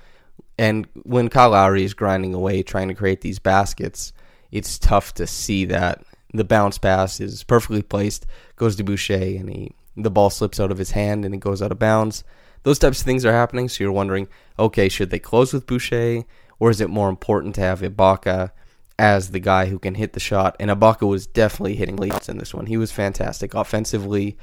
And 0.58 0.86
when 1.02 1.28
Kyle 1.28 1.50
Lowry 1.50 1.84
is 1.84 1.94
grinding 1.94 2.32
away 2.34 2.62
trying 2.62 2.88
to 2.88 2.94
create 2.94 3.20
these 3.20 3.38
baskets, 3.38 4.12
it's 4.54 4.78
tough 4.78 5.12
to 5.14 5.26
see 5.26 5.64
that 5.64 6.04
the 6.32 6.44
bounce 6.44 6.78
pass 6.78 7.20
is 7.20 7.42
perfectly 7.42 7.82
placed, 7.82 8.24
goes 8.54 8.76
to 8.76 8.84
Boucher, 8.84 9.14
and 9.14 9.50
he 9.50 9.72
the 9.96 10.10
ball 10.10 10.30
slips 10.30 10.58
out 10.58 10.72
of 10.72 10.78
his 10.78 10.92
hand 10.92 11.24
and 11.24 11.34
it 11.34 11.40
goes 11.40 11.60
out 11.60 11.70
of 11.72 11.78
bounds. 11.78 12.24
Those 12.62 12.78
types 12.78 13.00
of 13.00 13.04
things 13.04 13.24
are 13.24 13.32
happening, 13.32 13.68
so 13.68 13.84
you're 13.84 13.92
wondering, 13.92 14.28
okay, 14.58 14.88
should 14.88 15.10
they 15.10 15.18
close 15.18 15.52
with 15.52 15.66
Boucher, 15.66 16.24
or 16.58 16.70
is 16.70 16.80
it 16.80 16.88
more 16.88 17.08
important 17.08 17.54
to 17.56 17.60
have 17.60 17.80
Ibaka 17.80 18.50
as 18.98 19.30
the 19.30 19.40
guy 19.40 19.66
who 19.66 19.78
can 19.78 19.96
hit 19.96 20.14
the 20.14 20.20
shot? 20.20 20.56
And 20.58 20.70
Ibaka 20.70 21.06
was 21.06 21.26
definitely 21.26 21.76
hitting 21.76 21.96
leads 21.96 22.28
in 22.28 22.38
this 22.38 22.54
one. 22.54 22.66
He 22.66 22.76
was 22.76 22.90
fantastic 22.90 23.54
offensively. 23.54 24.36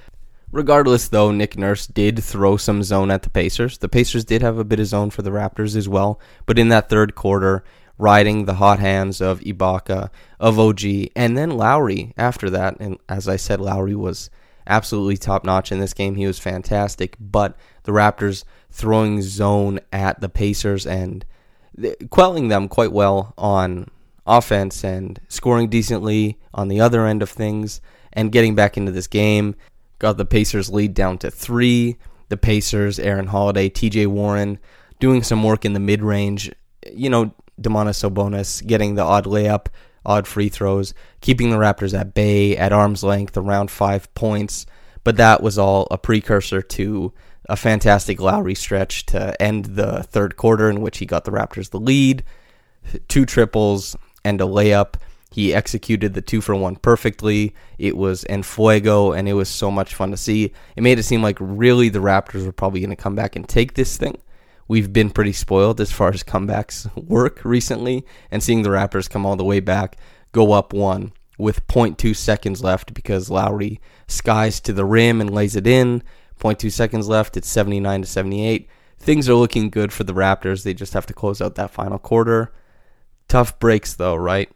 Regardless, 0.52 1.08
though, 1.08 1.32
Nick 1.32 1.58
Nurse 1.58 1.88
did 1.88 2.22
throw 2.24 2.58
some 2.58 2.84
zone 2.84 3.12
at 3.12 3.24
the 3.24 3.30
Pacers. 3.30 3.78
The 3.78 3.90
Pacers 3.90 4.26
did 4.26 4.42
have 4.42 4.58
a 4.58 4.66
bit 4.66 4.82
of 4.82 4.88
zone 4.88 5.10
for 5.10 5.22
the 5.22 5.32
Raptors 5.32 5.76
as 5.76 5.88
well, 5.88 6.20
but 6.46 6.60
in 6.60 6.68
that 6.70 6.90
third 6.90 7.16
quarter, 7.16 7.64
riding 8.02 8.46
the 8.46 8.56
hot 8.56 8.80
hands 8.80 9.22
of 9.22 9.40
Ibaka, 9.42 10.10
of 10.40 10.58
OG, 10.58 10.84
and 11.16 11.38
then 11.38 11.52
Lowry 11.52 12.14
after 12.18 12.50
that. 12.50 12.76
And 12.80 12.98
as 13.08 13.28
I 13.28 13.36
said, 13.36 13.62
Lowry 13.62 13.96
was 13.96 14.32
absolutely 14.66 15.18
top 15.18 15.46
notch 15.46 15.72
in 15.72 15.80
this 15.80 15.94
game. 15.94 16.16
He 16.16 16.26
was 16.26 16.40
fantastic, 16.40 17.16
but 17.20 17.56
the 17.84 17.92
Raptors 17.92 18.44
throwing 18.72 19.22
zone 19.22 19.80
at 19.94 20.20
the 20.20 20.30
Pacers 20.30 20.88
and 20.88 21.24
quelling 22.10 22.48
them 22.48 22.68
quite 22.68 22.92
well 22.92 23.36
on 23.38 23.88
offense 24.26 24.84
and 24.84 25.20
scoring 25.28 25.70
decently 25.70 26.40
on 26.56 26.70
the 26.70 26.82
other 26.82 27.06
end 27.06 27.22
of 27.22 27.30
things 27.30 27.82
and 28.14 28.32
getting 28.32 28.56
back 28.56 28.78
into 28.78 28.92
this 28.92 29.08
game 29.08 29.56
got 30.00 30.18
the 30.18 30.26
Pacers 30.26 30.72
lead 30.72 30.96
down 30.96 31.20
to 31.20 31.30
three. 31.30 31.98
The 32.30 32.38
Pacers, 32.38 32.98
Aaron 32.98 33.28
Holiday, 33.28 33.70
TJ 33.70 34.08
Warren 34.08 34.58
doing 35.00 35.22
some 35.22 35.44
work 35.44 35.66
in 35.66 35.74
the 35.74 35.80
mid 35.80 36.02
range. 36.02 36.52
You 36.92 37.10
know, 37.10 37.34
Domantas 37.62 38.10
Sabonis 38.10 38.66
getting 38.66 38.96
the 38.96 39.04
odd 39.04 39.26
layup, 39.26 39.68
odd 40.06 40.28
free 40.28 40.50
throws, 40.50 40.94
keeping 41.22 41.52
the 41.52 41.58
Raptors 41.58 41.98
at 41.98 42.14
bay, 42.14 42.58
at 42.58 42.74
arm's 42.74 43.04
length, 43.04 43.38
around 43.38 43.72
five 43.72 44.14
points. 44.16 44.66
But 45.04 45.18
that 45.18 45.42
was 45.42 45.58
all 45.58 45.88
a 45.90 45.98
precursor 45.98 46.62
to 46.62 47.14
a 47.50 47.56
fantastic 47.56 48.20
Lowry 48.20 48.56
stretch 48.56 49.06
to 49.08 49.40
end 49.42 49.66
the 49.66 50.04
third 50.04 50.38
quarter 50.38 50.70
in 50.70 50.82
which 50.82 51.00
he 51.00 51.06
got 51.06 51.26
the 51.26 51.32
Raptors 51.32 51.72
the 51.72 51.80
lead. 51.80 52.24
Two 53.08 53.26
triples 53.26 53.96
and 54.24 54.40
a 54.40 54.46
layup. 54.46 54.96
He 55.32 55.54
executed 55.54 56.14
the 56.14 56.22
two 56.22 56.42
for 56.42 56.56
one 56.56 56.76
perfectly. 56.76 57.56
It 57.78 57.96
was 57.96 58.26
en 58.30 58.44
fuego, 58.44 59.14
and 59.14 59.30
it 59.30 59.34
was 59.34 59.48
so 59.50 59.72
much 59.72 59.96
fun 59.96 60.12
to 60.12 60.18
see. 60.18 60.54
It 60.76 60.84
made 60.84 61.00
it 61.00 61.04
seem 61.04 61.24
like 61.24 61.38
really 61.40 61.90
the 61.90 62.00
Raptors 62.00 62.46
were 62.46 62.52
probably 62.52 62.82
going 62.82 62.90
to 62.90 62.96
come 62.98 63.16
back 63.16 63.36
and 63.36 63.48
take 63.48 63.74
this 63.74 63.98
thing. 63.98 64.18
We've 64.72 64.94
been 64.94 65.10
pretty 65.10 65.34
spoiled 65.34 65.82
as 65.82 65.92
far 65.92 66.14
as 66.14 66.24
comebacks 66.24 66.90
work 66.96 67.44
recently, 67.44 68.06
and 68.32 68.42
seeing 68.42 68.62
the 68.62 68.70
Raptors 68.70 69.10
come 69.10 69.26
all 69.26 69.36
the 69.36 69.44
way 69.44 69.60
back, 69.60 69.98
go 70.32 70.54
up 70.54 70.72
one 70.72 71.12
with 71.38 71.68
0.2 71.68 72.16
seconds 72.16 72.64
left 72.64 72.94
because 72.94 73.30
Lowry 73.30 73.82
skies 74.08 74.62
to 74.62 74.72
the 74.72 74.86
rim 74.86 75.20
and 75.20 75.30
lays 75.30 75.58
it 75.58 75.68
in. 75.68 76.02
0.2 76.40 76.72
seconds 76.72 77.10
left. 77.10 77.36
It's 77.36 77.50
79 77.50 78.04
to 78.04 78.08
78. 78.08 78.70
Things 78.98 79.28
are 79.28 79.34
looking 79.34 79.70
good 79.70 79.92
for 79.92 80.06
the 80.06 80.14
Raptors. 80.14 80.64
They 80.64 80.74
just 80.74 80.94
have 80.94 81.08
to 81.08 81.14
close 81.14 81.42
out 81.42 81.56
that 81.56 81.72
final 81.72 82.00
quarter. 82.00 82.54
Tough 83.28 83.60
breaks 83.60 83.94
though, 83.94 84.16
right? 84.16 84.50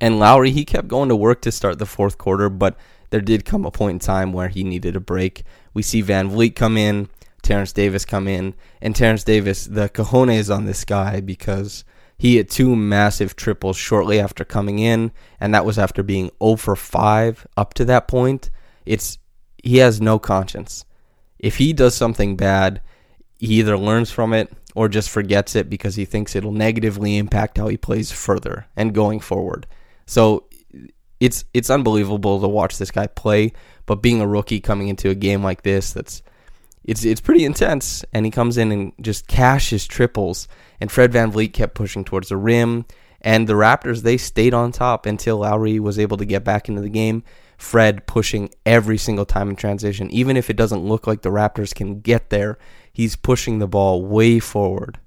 And 0.00 0.20
Lowry, 0.20 0.52
he 0.52 0.64
kept 0.64 0.86
going 0.86 1.08
to 1.08 1.16
work 1.16 1.40
to 1.40 1.50
start 1.50 1.80
the 1.80 1.86
fourth 1.86 2.18
quarter, 2.18 2.48
but 2.48 2.78
there 3.10 3.20
did 3.20 3.44
come 3.44 3.64
a 3.64 3.72
point 3.72 3.94
in 3.94 3.98
time 3.98 4.32
where 4.32 4.48
he 4.48 4.62
needed 4.62 4.94
a 4.94 5.00
break. 5.00 5.42
We 5.74 5.82
see 5.82 6.04
VanVleet 6.04 6.54
come 6.54 6.76
in, 6.76 7.08
Terrence 7.46 7.72
Davis 7.72 8.04
come 8.04 8.26
in, 8.26 8.54
and 8.82 8.96
Terrence 8.96 9.22
Davis, 9.22 9.66
the 9.66 9.88
cojones 9.88 10.52
on 10.52 10.64
this 10.64 10.84
guy 10.84 11.20
because 11.20 11.84
he 12.18 12.36
hit 12.36 12.50
two 12.50 12.74
massive 12.74 13.36
triples 13.36 13.76
shortly 13.76 14.18
after 14.18 14.44
coming 14.44 14.80
in, 14.80 15.12
and 15.38 15.54
that 15.54 15.64
was 15.64 15.78
after 15.78 16.02
being 16.02 16.32
0 16.42 16.56
for 16.56 16.74
5 16.74 17.46
up 17.56 17.72
to 17.74 17.84
that 17.84 18.08
point. 18.08 18.50
It's 18.84 19.18
he 19.62 19.76
has 19.76 20.00
no 20.00 20.18
conscience. 20.18 20.84
If 21.38 21.58
he 21.58 21.72
does 21.72 21.94
something 21.94 22.36
bad, 22.36 22.82
he 23.38 23.60
either 23.60 23.78
learns 23.78 24.10
from 24.10 24.32
it 24.32 24.52
or 24.74 24.88
just 24.88 25.08
forgets 25.08 25.54
it 25.54 25.70
because 25.70 25.94
he 25.94 26.04
thinks 26.04 26.34
it'll 26.34 26.50
negatively 26.50 27.16
impact 27.16 27.58
how 27.58 27.68
he 27.68 27.76
plays 27.76 28.10
further 28.10 28.66
and 28.74 28.92
going 28.92 29.20
forward. 29.20 29.68
So 30.04 30.48
it's 31.20 31.44
it's 31.54 31.70
unbelievable 31.70 32.40
to 32.40 32.48
watch 32.48 32.78
this 32.78 32.90
guy 32.90 33.06
play, 33.06 33.52
but 33.86 34.02
being 34.02 34.20
a 34.20 34.26
rookie 34.26 34.60
coming 34.60 34.88
into 34.88 35.10
a 35.10 35.14
game 35.14 35.44
like 35.44 35.62
this, 35.62 35.92
that's 35.92 36.22
it's 36.86 37.04
it's 37.04 37.20
pretty 37.20 37.44
intense. 37.44 38.04
And 38.12 38.24
he 38.24 38.30
comes 38.30 38.56
in 38.56 38.72
and 38.72 38.92
just 39.00 39.26
cashes 39.26 39.86
triples. 39.86 40.48
And 40.80 40.90
Fred 40.90 41.12
VanVleet 41.12 41.52
kept 41.52 41.74
pushing 41.74 42.04
towards 42.04 42.28
the 42.28 42.36
rim. 42.36 42.86
And 43.20 43.46
the 43.46 43.54
Raptors 43.54 44.02
they 44.02 44.16
stayed 44.16 44.54
on 44.54 44.72
top 44.72 45.04
until 45.04 45.38
Lowry 45.38 45.80
was 45.80 45.98
able 45.98 46.16
to 46.16 46.24
get 46.24 46.44
back 46.44 46.68
into 46.68 46.80
the 46.80 46.88
game. 46.88 47.24
Fred 47.58 48.06
pushing 48.06 48.50
every 48.64 48.98
single 48.98 49.24
time 49.24 49.50
in 49.50 49.56
transition, 49.56 50.10
even 50.10 50.36
if 50.36 50.48
it 50.48 50.56
doesn't 50.56 50.84
look 50.84 51.06
like 51.06 51.22
the 51.22 51.30
Raptors 51.30 51.74
can 51.74 52.00
get 52.00 52.30
there. 52.30 52.58
He's 52.92 53.16
pushing 53.16 53.58
the 53.58 53.66
ball 53.66 54.04
way 54.04 54.38
forward. 54.38 54.98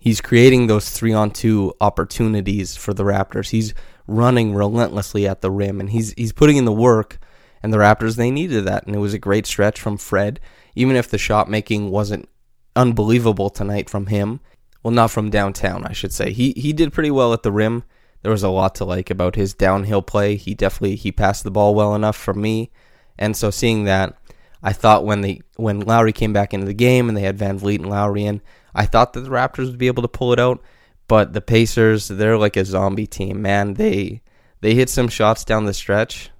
He's 0.00 0.22
creating 0.22 0.66
those 0.66 0.90
three 0.90 1.12
on 1.12 1.30
two 1.30 1.74
opportunities 1.80 2.74
for 2.74 2.94
the 2.94 3.04
Raptors. 3.04 3.50
He's 3.50 3.74
running 4.06 4.54
relentlessly 4.54 5.28
at 5.28 5.40
the 5.40 5.50
rim 5.50 5.78
and 5.78 5.90
he's 5.90 6.12
he's 6.14 6.32
putting 6.32 6.56
in 6.56 6.64
the 6.64 6.72
work 6.72 7.18
and 7.62 7.72
the 7.72 7.78
Raptors 7.78 8.16
they 8.16 8.30
needed 8.30 8.64
that 8.64 8.84
and 8.84 8.96
it 8.96 8.98
was 8.98 9.14
a 9.14 9.18
great 9.20 9.46
stretch 9.46 9.80
from 9.80 9.96
Fred 9.96 10.40
even 10.74 10.96
if 10.96 11.08
the 11.08 11.18
shot 11.18 11.48
making 11.48 11.90
wasn't 11.90 12.28
unbelievable 12.76 13.50
tonight 13.50 13.90
from 13.90 14.06
him. 14.06 14.40
Well 14.82 14.92
not 14.92 15.10
from 15.10 15.30
downtown 15.30 15.84
I 15.84 15.92
should 15.92 16.12
say. 16.12 16.32
He 16.32 16.52
he 16.56 16.72
did 16.72 16.92
pretty 16.92 17.10
well 17.10 17.32
at 17.32 17.42
the 17.42 17.52
rim. 17.52 17.84
There 18.22 18.32
was 18.32 18.42
a 18.42 18.48
lot 18.48 18.74
to 18.76 18.84
like 18.84 19.10
about 19.10 19.36
his 19.36 19.54
downhill 19.54 20.02
play. 20.02 20.36
He 20.36 20.54
definitely 20.54 20.96
he 20.96 21.12
passed 21.12 21.44
the 21.44 21.50
ball 21.50 21.74
well 21.74 21.94
enough 21.94 22.16
for 22.16 22.34
me. 22.34 22.70
And 23.18 23.36
so 23.36 23.50
seeing 23.50 23.84
that 23.84 24.16
I 24.62 24.72
thought 24.72 25.04
when 25.04 25.20
the 25.20 25.42
when 25.56 25.80
Lowry 25.80 26.12
came 26.12 26.32
back 26.32 26.52
into 26.54 26.66
the 26.66 26.74
game 26.74 27.08
and 27.08 27.16
they 27.16 27.22
had 27.22 27.38
VanVleet 27.38 27.76
and 27.76 27.90
Lowry 27.90 28.24
in 28.24 28.42
I 28.74 28.86
thought 28.86 29.12
that 29.12 29.20
the 29.20 29.30
Raptors 29.30 29.66
would 29.66 29.78
be 29.78 29.88
able 29.88 30.02
to 30.02 30.08
pull 30.08 30.32
it 30.32 30.40
out. 30.40 30.62
But 31.08 31.32
the 31.32 31.40
Pacers, 31.40 32.08
they're 32.08 32.38
like 32.38 32.56
a 32.56 32.64
zombie 32.64 33.06
team, 33.06 33.42
man. 33.42 33.74
They 33.74 34.22
they 34.60 34.74
hit 34.74 34.88
some 34.88 35.08
shots 35.08 35.44
down 35.44 35.64
the 35.64 35.74
stretch. 35.74 36.30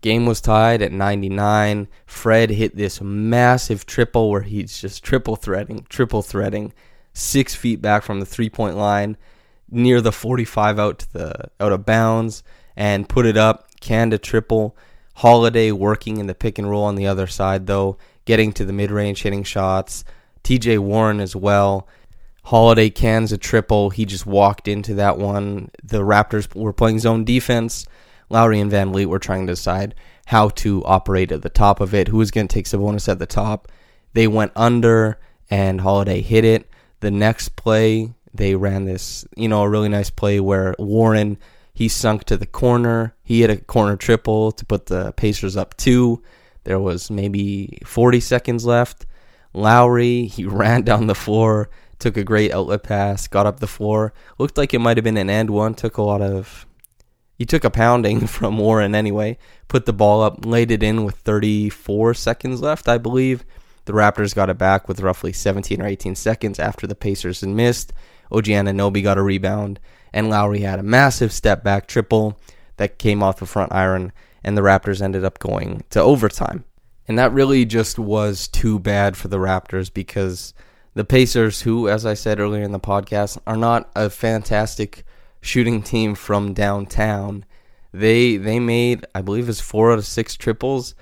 Game 0.00 0.26
was 0.26 0.40
tied 0.40 0.82
at 0.82 0.92
99. 0.92 1.88
Fred 2.06 2.50
hit 2.50 2.76
this 2.76 3.00
massive 3.00 3.84
triple 3.86 4.30
where 4.30 4.42
he's 4.42 4.80
just 4.80 5.02
triple 5.02 5.36
threading, 5.36 5.86
triple 5.88 6.22
threading, 6.22 6.72
six 7.12 7.54
feet 7.54 7.82
back 7.82 8.02
from 8.02 8.20
the 8.20 8.26
three 8.26 8.50
point 8.50 8.76
line, 8.76 9.16
near 9.70 10.00
the 10.00 10.12
45 10.12 10.78
out 10.78 10.98
to 11.00 11.12
the 11.12 11.50
out 11.58 11.72
of 11.72 11.84
bounds, 11.84 12.42
and 12.76 13.08
put 13.08 13.26
it 13.26 13.36
up. 13.36 13.68
Canned 13.80 14.12
a 14.12 14.18
triple. 14.18 14.76
Holiday 15.14 15.72
working 15.72 16.18
in 16.18 16.28
the 16.28 16.34
pick 16.34 16.58
and 16.58 16.70
roll 16.70 16.84
on 16.84 16.94
the 16.94 17.06
other 17.08 17.26
side 17.26 17.66
though 17.66 17.98
getting 18.28 18.52
to 18.52 18.64
the 18.66 18.74
mid 18.74 18.90
range, 18.90 19.22
hitting 19.22 19.42
shots. 19.42 20.04
TJ 20.44 20.80
Warren 20.80 21.18
as 21.18 21.34
well. 21.34 21.88
Holiday 22.44 22.90
cans 22.90 23.32
a 23.32 23.38
triple. 23.38 23.88
He 23.88 24.04
just 24.04 24.26
walked 24.26 24.68
into 24.68 24.92
that 24.94 25.16
one. 25.16 25.70
The 25.82 26.00
Raptors 26.00 26.54
were 26.54 26.74
playing 26.74 26.98
zone 26.98 27.24
defense. 27.24 27.86
Lowry 28.28 28.60
and 28.60 28.70
VanVleet 28.70 29.06
were 29.06 29.18
trying 29.18 29.46
to 29.46 29.52
decide 29.52 29.94
how 30.26 30.50
to 30.50 30.84
operate 30.84 31.32
at 31.32 31.42
the 31.42 31.48
top 31.48 31.80
of 31.80 31.94
it, 31.94 32.08
who 32.08 32.18
was 32.18 32.30
going 32.30 32.48
to 32.48 32.54
take 32.54 32.66
Sabonis 32.66 33.08
at 33.08 33.18
the 33.18 33.26
top. 33.26 33.68
They 34.12 34.26
went 34.26 34.52
under, 34.54 35.18
and 35.50 35.80
Holiday 35.80 36.20
hit 36.20 36.44
it. 36.44 36.68
The 37.00 37.10
next 37.10 37.56
play, 37.56 38.12
they 38.34 38.54
ran 38.54 38.84
this, 38.84 39.26
you 39.36 39.48
know, 39.48 39.62
a 39.62 39.68
really 39.68 39.88
nice 39.88 40.10
play 40.10 40.40
where 40.40 40.74
Warren 40.78 41.38
he 41.78 41.86
sunk 41.86 42.24
to 42.24 42.36
the 42.36 42.44
corner. 42.44 43.14
He 43.22 43.42
hit 43.42 43.50
a 43.50 43.56
corner 43.56 43.94
triple 43.94 44.50
to 44.50 44.64
put 44.66 44.86
the 44.86 45.12
Pacers 45.12 45.56
up 45.56 45.76
two. 45.76 46.24
There 46.64 46.80
was 46.80 47.08
maybe 47.08 47.78
40 47.84 48.18
seconds 48.18 48.66
left. 48.66 49.06
Lowry, 49.54 50.26
he 50.26 50.44
ran 50.60 50.82
down 50.82 51.06
the 51.06 51.14
floor, 51.14 51.70
took 52.00 52.16
a 52.16 52.24
great 52.24 52.50
outlet 52.50 52.82
pass, 52.82 53.28
got 53.28 53.46
up 53.46 53.60
the 53.60 53.68
floor. 53.68 54.12
Looked 54.38 54.58
like 54.58 54.74
it 54.74 54.80
might 54.80 54.96
have 54.96 55.04
been 55.04 55.16
an 55.16 55.30
end 55.30 55.50
one. 55.50 55.74
Took 55.74 55.98
a 55.98 56.02
lot 56.02 56.20
of. 56.20 56.66
He 57.38 57.46
took 57.46 57.64
a 57.64 57.70
pounding 57.70 58.26
from 58.26 58.58
Warren 58.58 58.94
anyway. 58.94 59.38
Put 59.68 59.86
the 59.86 59.92
ball 59.92 60.22
up, 60.22 60.44
laid 60.44 60.70
it 60.70 60.82
in 60.82 61.04
with 61.04 61.14
34 61.16 62.12
seconds 62.14 62.60
left, 62.60 62.88
I 62.88 62.98
believe. 62.98 63.44
The 63.84 63.92
Raptors 63.94 64.34
got 64.34 64.50
it 64.50 64.58
back 64.58 64.88
with 64.88 65.00
roughly 65.00 65.32
17 65.32 65.80
or 65.80 65.86
18 65.86 66.14
seconds 66.14 66.58
after 66.58 66.86
the 66.86 66.94
Pacers 66.94 67.40
had 67.40 67.50
missed. 67.50 67.92
OG 68.30 68.44
Anunoby 68.44 69.02
got 69.02 69.16
a 69.16 69.22
rebound 69.22 69.80
and 70.12 70.28
Lowry 70.28 70.60
had 70.60 70.78
a 70.78 70.82
massive 70.82 71.32
step 71.32 71.62
back 71.62 71.86
triple 71.86 72.38
that 72.76 72.98
came 72.98 73.22
off 73.22 73.40
the 73.40 73.46
front 73.46 73.72
iron, 73.72 74.12
and 74.44 74.56
the 74.56 74.62
Raptors 74.62 75.02
ended 75.02 75.24
up 75.24 75.38
going 75.38 75.82
to 75.90 76.00
overtime. 76.00 76.64
And 77.06 77.18
that 77.18 77.32
really 77.32 77.64
just 77.64 77.98
was 77.98 78.48
too 78.48 78.78
bad 78.78 79.16
for 79.16 79.28
the 79.28 79.38
Raptors 79.38 79.92
because 79.92 80.54
the 80.94 81.04
Pacers, 81.04 81.62
who, 81.62 81.88
as 81.88 82.04
I 82.06 82.14
said 82.14 82.38
earlier 82.38 82.62
in 82.62 82.72
the 82.72 82.80
podcast, 82.80 83.38
are 83.46 83.56
not 83.56 83.90
a 83.96 84.10
fantastic 84.10 85.04
shooting 85.48 85.82
team 85.82 86.14
from 86.14 86.52
downtown, 86.52 87.44
they 87.92 88.36
they 88.36 88.60
made 88.60 89.06
I 89.14 89.22
believe 89.22 89.48
it's 89.48 89.60
four 89.60 89.92
out 89.92 89.98
of 89.98 90.06
six 90.06 90.36
triples 90.36 90.94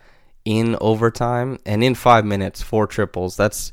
in 0.45 0.76
overtime, 0.81 1.59
and 1.67 1.83
in 1.83 1.95
five 1.97 2.25
minutes, 2.25 2.62
four 2.62 2.87
triples. 2.87 3.37
That's 3.37 3.73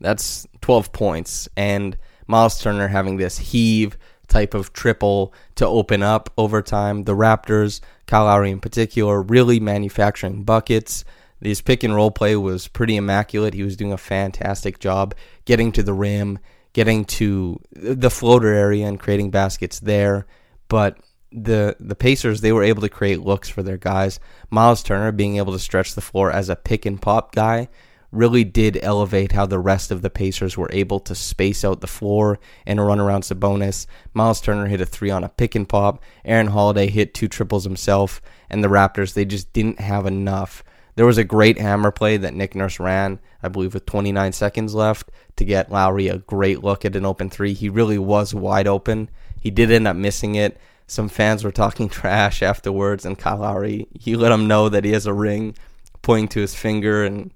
that's 0.00 0.46
twelve 0.60 0.92
points, 0.92 1.48
and 1.56 1.96
Miles 2.26 2.60
Turner 2.60 2.88
having 2.88 3.16
this 3.16 3.38
heave 3.38 3.96
type 4.28 4.54
of 4.54 4.72
triple 4.72 5.32
to 5.56 5.66
open 5.66 6.02
up 6.02 6.30
overtime. 6.36 7.04
The 7.04 7.16
Raptors, 7.16 7.80
Kyle 8.06 8.24
Lowry 8.24 8.50
in 8.50 8.60
particular, 8.60 9.22
really 9.22 9.58
manufacturing 9.58 10.44
buckets. 10.44 11.04
His 11.42 11.62
pick 11.62 11.82
and 11.82 11.94
roll 11.94 12.10
play 12.10 12.36
was 12.36 12.68
pretty 12.68 12.96
immaculate. 12.96 13.54
He 13.54 13.62
was 13.62 13.76
doing 13.76 13.92
a 13.92 13.98
fantastic 13.98 14.78
job 14.78 15.14
getting 15.46 15.72
to 15.72 15.82
the 15.82 15.94
rim, 15.94 16.38
getting 16.72 17.04
to 17.04 17.60
the 17.72 18.10
floater 18.10 18.48
area 18.48 18.86
and 18.86 19.00
creating 19.00 19.30
baskets 19.30 19.80
there. 19.80 20.26
But 20.68 20.98
the 21.32 21.76
the 21.78 21.94
Pacers 21.94 22.40
they 22.40 22.52
were 22.52 22.64
able 22.64 22.82
to 22.82 22.88
create 22.88 23.20
looks 23.20 23.48
for 23.48 23.62
their 23.62 23.76
guys. 23.76 24.20
Miles 24.50 24.82
Turner 24.82 25.12
being 25.12 25.36
able 25.36 25.52
to 25.52 25.58
stretch 25.58 25.94
the 25.94 26.00
floor 26.00 26.30
as 26.30 26.48
a 26.48 26.56
pick 26.56 26.86
and 26.86 27.00
pop 27.00 27.34
guy 27.34 27.68
really 28.12 28.44
did 28.44 28.78
elevate 28.82 29.32
how 29.32 29.46
the 29.46 29.58
rest 29.58 29.90
of 29.90 30.02
the 30.02 30.10
Pacers 30.10 30.56
were 30.56 30.70
able 30.72 31.00
to 31.00 31.14
space 31.14 31.64
out 31.64 31.80
the 31.80 31.86
floor 31.86 32.40
and 32.66 32.84
run 32.84 32.98
around 32.98 33.22
Sabonis. 33.22 33.86
Miles 34.14 34.40
Turner 34.40 34.66
hit 34.66 34.80
a 34.80 34.86
three 34.86 35.10
on 35.10 35.24
a 35.24 35.28
pick 35.28 35.54
and 35.54 35.68
pop. 35.68 36.02
Aaron 36.24 36.48
Holiday 36.48 36.88
hit 36.88 37.14
two 37.14 37.28
triples 37.28 37.64
himself, 37.64 38.20
and 38.48 38.64
the 38.64 38.68
Raptors 38.68 39.14
they 39.14 39.24
just 39.24 39.52
didn't 39.52 39.80
have 39.80 40.06
enough. 40.06 40.64
There 40.96 41.06
was 41.06 41.18
a 41.18 41.24
great 41.24 41.58
hammer 41.58 41.90
play 41.90 42.16
that 42.16 42.34
Nick 42.34 42.54
Nurse 42.54 42.80
ran, 42.80 43.20
I 43.42 43.48
believe, 43.48 43.74
with 43.74 43.86
29 43.86 44.32
seconds 44.32 44.74
left 44.74 45.10
to 45.36 45.44
get 45.44 45.70
Lowry 45.70 46.08
a 46.08 46.18
great 46.18 46.62
look 46.62 46.84
at 46.84 46.96
an 46.96 47.06
open 47.06 47.30
three. 47.30 47.54
He 47.54 47.68
really 47.68 47.98
was 47.98 48.34
wide 48.34 48.66
open. 48.66 49.08
He 49.40 49.50
did 49.50 49.70
end 49.70 49.88
up 49.88 49.96
missing 49.96 50.34
it. 50.34 50.58
Some 50.86 51.08
fans 51.08 51.44
were 51.44 51.52
talking 51.52 51.88
trash 51.90 52.42
afterwards, 52.42 53.04
and 53.04 53.18
Kyle 53.18 53.38
Lowry, 53.38 53.86
he 53.98 54.16
let 54.16 54.32
him 54.32 54.48
know 54.48 54.68
that 54.68 54.84
he 54.84 54.92
has 54.92 55.06
a 55.06 55.14
ring, 55.14 55.54
pointing 56.02 56.28
to 56.28 56.40
his 56.40 56.54
finger, 56.54 57.04
and 57.04 57.32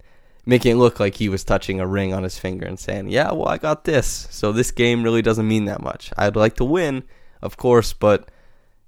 making 0.46 0.72
it 0.72 0.78
look 0.78 1.00
like 1.00 1.14
he 1.14 1.28
was 1.28 1.44
touching 1.44 1.80
a 1.80 1.86
ring 1.86 2.12
on 2.12 2.22
his 2.22 2.38
finger 2.38 2.66
and 2.66 2.78
saying, 2.78 3.08
"Yeah, 3.08 3.32
well, 3.32 3.48
I 3.48 3.58
got 3.58 3.84
this." 3.84 4.28
So 4.30 4.52
this 4.52 4.70
game 4.70 5.02
really 5.02 5.22
doesn't 5.22 5.48
mean 5.48 5.64
that 5.66 5.82
much. 5.82 6.12
I'd 6.16 6.36
like 6.36 6.56
to 6.56 6.64
win, 6.64 7.04
of 7.40 7.56
course, 7.56 7.92
but 7.92 8.28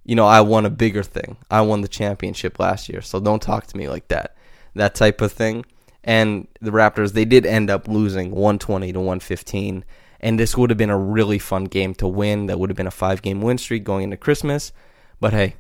you 0.05 0.15
know, 0.15 0.27
I 0.27 0.41
won 0.41 0.65
a 0.65 0.71
bigger 0.71 1.03
thing. 1.03 1.37
I 1.51 1.63
won 1.63 1.81
the 1.81 1.89
championship 1.89 2.59
last 2.61 2.89
year, 2.89 3.03
so 3.03 3.19
don't 3.19 3.43
talk 3.43 3.67
to 3.67 3.77
me 3.77 3.89
like 3.89 4.09
that. 4.09 4.37
That 4.77 4.95
type 4.95 5.21
of 5.21 5.33
thing. 5.33 5.65
And 6.05 6.47
the 6.61 6.71
Raptors, 6.71 7.13
they 7.13 7.25
did 7.25 7.45
end 7.45 7.69
up 7.69 7.89
losing 7.89 8.31
120 8.31 8.93
to 8.93 9.01
115, 9.01 9.85
and 10.21 10.39
this 10.39 10.57
would 10.57 10.71
have 10.71 10.79
been 10.79 10.91
a 10.91 10.99
really 10.99 11.41
fun 11.41 11.65
game 11.65 11.95
to 11.97 12.07
win. 12.07 12.47
That 12.47 12.61
would 12.61 12.71
have 12.71 12.77
been 12.77 12.87
a 12.87 12.93
five-game 12.93 13.41
win 13.41 13.59
streak 13.59 13.83
going 13.83 14.05
into 14.05 14.17
Christmas. 14.17 14.73
But 15.21 15.33
hey, 15.33 15.57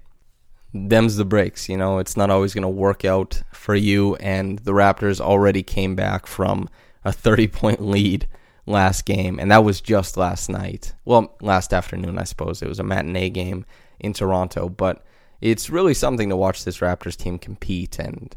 them's 0.73 1.17
the 1.17 1.25
breaks. 1.25 1.69
You 1.69 1.77
know, 1.77 1.99
it's 1.99 2.17
not 2.17 2.31
always 2.31 2.55
going 2.55 2.63
to 2.63 2.69
work 2.69 3.05
out 3.05 3.43
for 3.53 3.75
you. 3.75 4.15
And 4.17 4.61
the 4.61 4.73
Raptors 4.73 5.21
already 5.21 5.63
came 5.63 5.97
back 5.97 6.27
from 6.27 6.69
a 7.05 7.13
30 7.13 7.49
point 7.49 7.81
lead 7.83 8.29
last 8.67 9.05
game, 9.05 9.39
and 9.39 9.51
that 9.51 9.65
was 9.65 9.81
just 9.81 10.17
last 10.17 10.49
night. 10.49 10.95
Well, 11.05 11.35
last 11.41 11.73
afternoon, 11.73 12.19
I 12.19 12.25
suppose. 12.25 12.63
It 12.63 12.69
was 12.69 12.81
a 12.81 12.85
matinee 12.85 13.31
game 13.31 13.65
in 13.99 14.13
Toronto, 14.13 14.69
but 14.69 15.05
it's 15.41 15.71
really 15.71 15.95
something 15.95 16.29
to 16.29 16.37
watch 16.37 16.65
this 16.65 16.79
Raptors 16.79 17.17
team 17.17 17.39
compete. 17.39 17.99
And 17.99 18.35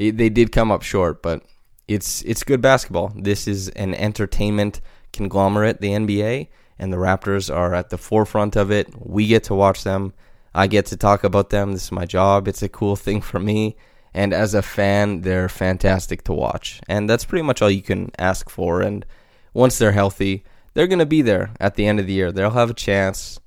it, 0.00 0.16
they 0.16 0.28
did 0.28 0.52
come 0.52 0.70
up 0.72 0.82
short, 0.82 1.22
but 1.22 1.44
it's 1.86 2.22
it's 2.22 2.42
good 2.42 2.60
basketball. 2.60 3.12
This 3.16 3.46
is 3.46 3.68
an 3.70 3.94
entertainment 3.94 4.80
conglomerate, 5.12 5.80
the 5.80 5.90
NBA, 5.90 6.48
and 6.78 6.92
the 6.92 6.96
Raptors 6.96 7.54
are 7.54 7.74
at 7.74 7.90
the 7.90 7.98
forefront 7.98 8.56
of 8.56 8.70
it. 8.70 8.88
We 8.98 9.26
get 9.26 9.44
to 9.44 9.54
watch 9.54 9.84
them 9.84 10.12
I 10.54 10.66
get 10.66 10.86
to 10.86 10.96
talk 10.96 11.24
about 11.24 11.50
them. 11.50 11.72
This 11.72 11.84
is 11.84 11.92
my 11.92 12.06
job. 12.06 12.48
It's 12.48 12.62
a 12.62 12.68
cool 12.68 12.96
thing 13.06 13.20
for 13.20 13.38
me. 13.38 13.76
And 14.12 14.32
as 14.32 14.54
a 14.54 14.62
fan, 14.62 15.20
they're 15.20 15.48
fantastic 15.48 16.24
to 16.24 16.32
watch. 16.32 16.80
And 16.88 17.08
that's 17.08 17.24
pretty 17.24 17.42
much 17.42 17.62
all 17.62 17.70
you 17.70 17.82
can 17.82 18.10
ask 18.18 18.50
for. 18.50 18.80
And 18.80 19.06
once 19.54 19.78
they're 19.78 19.92
healthy, 19.92 20.42
they're 20.74 20.88
going 20.88 20.98
to 20.98 21.06
be 21.06 21.22
there 21.22 21.52
at 21.60 21.76
the 21.76 21.86
end 21.86 22.00
of 22.00 22.06
the 22.06 22.12
year. 22.12 22.32
They'll 22.32 22.50
have 22.50 22.70
a 22.70 22.74
chance 22.74 23.38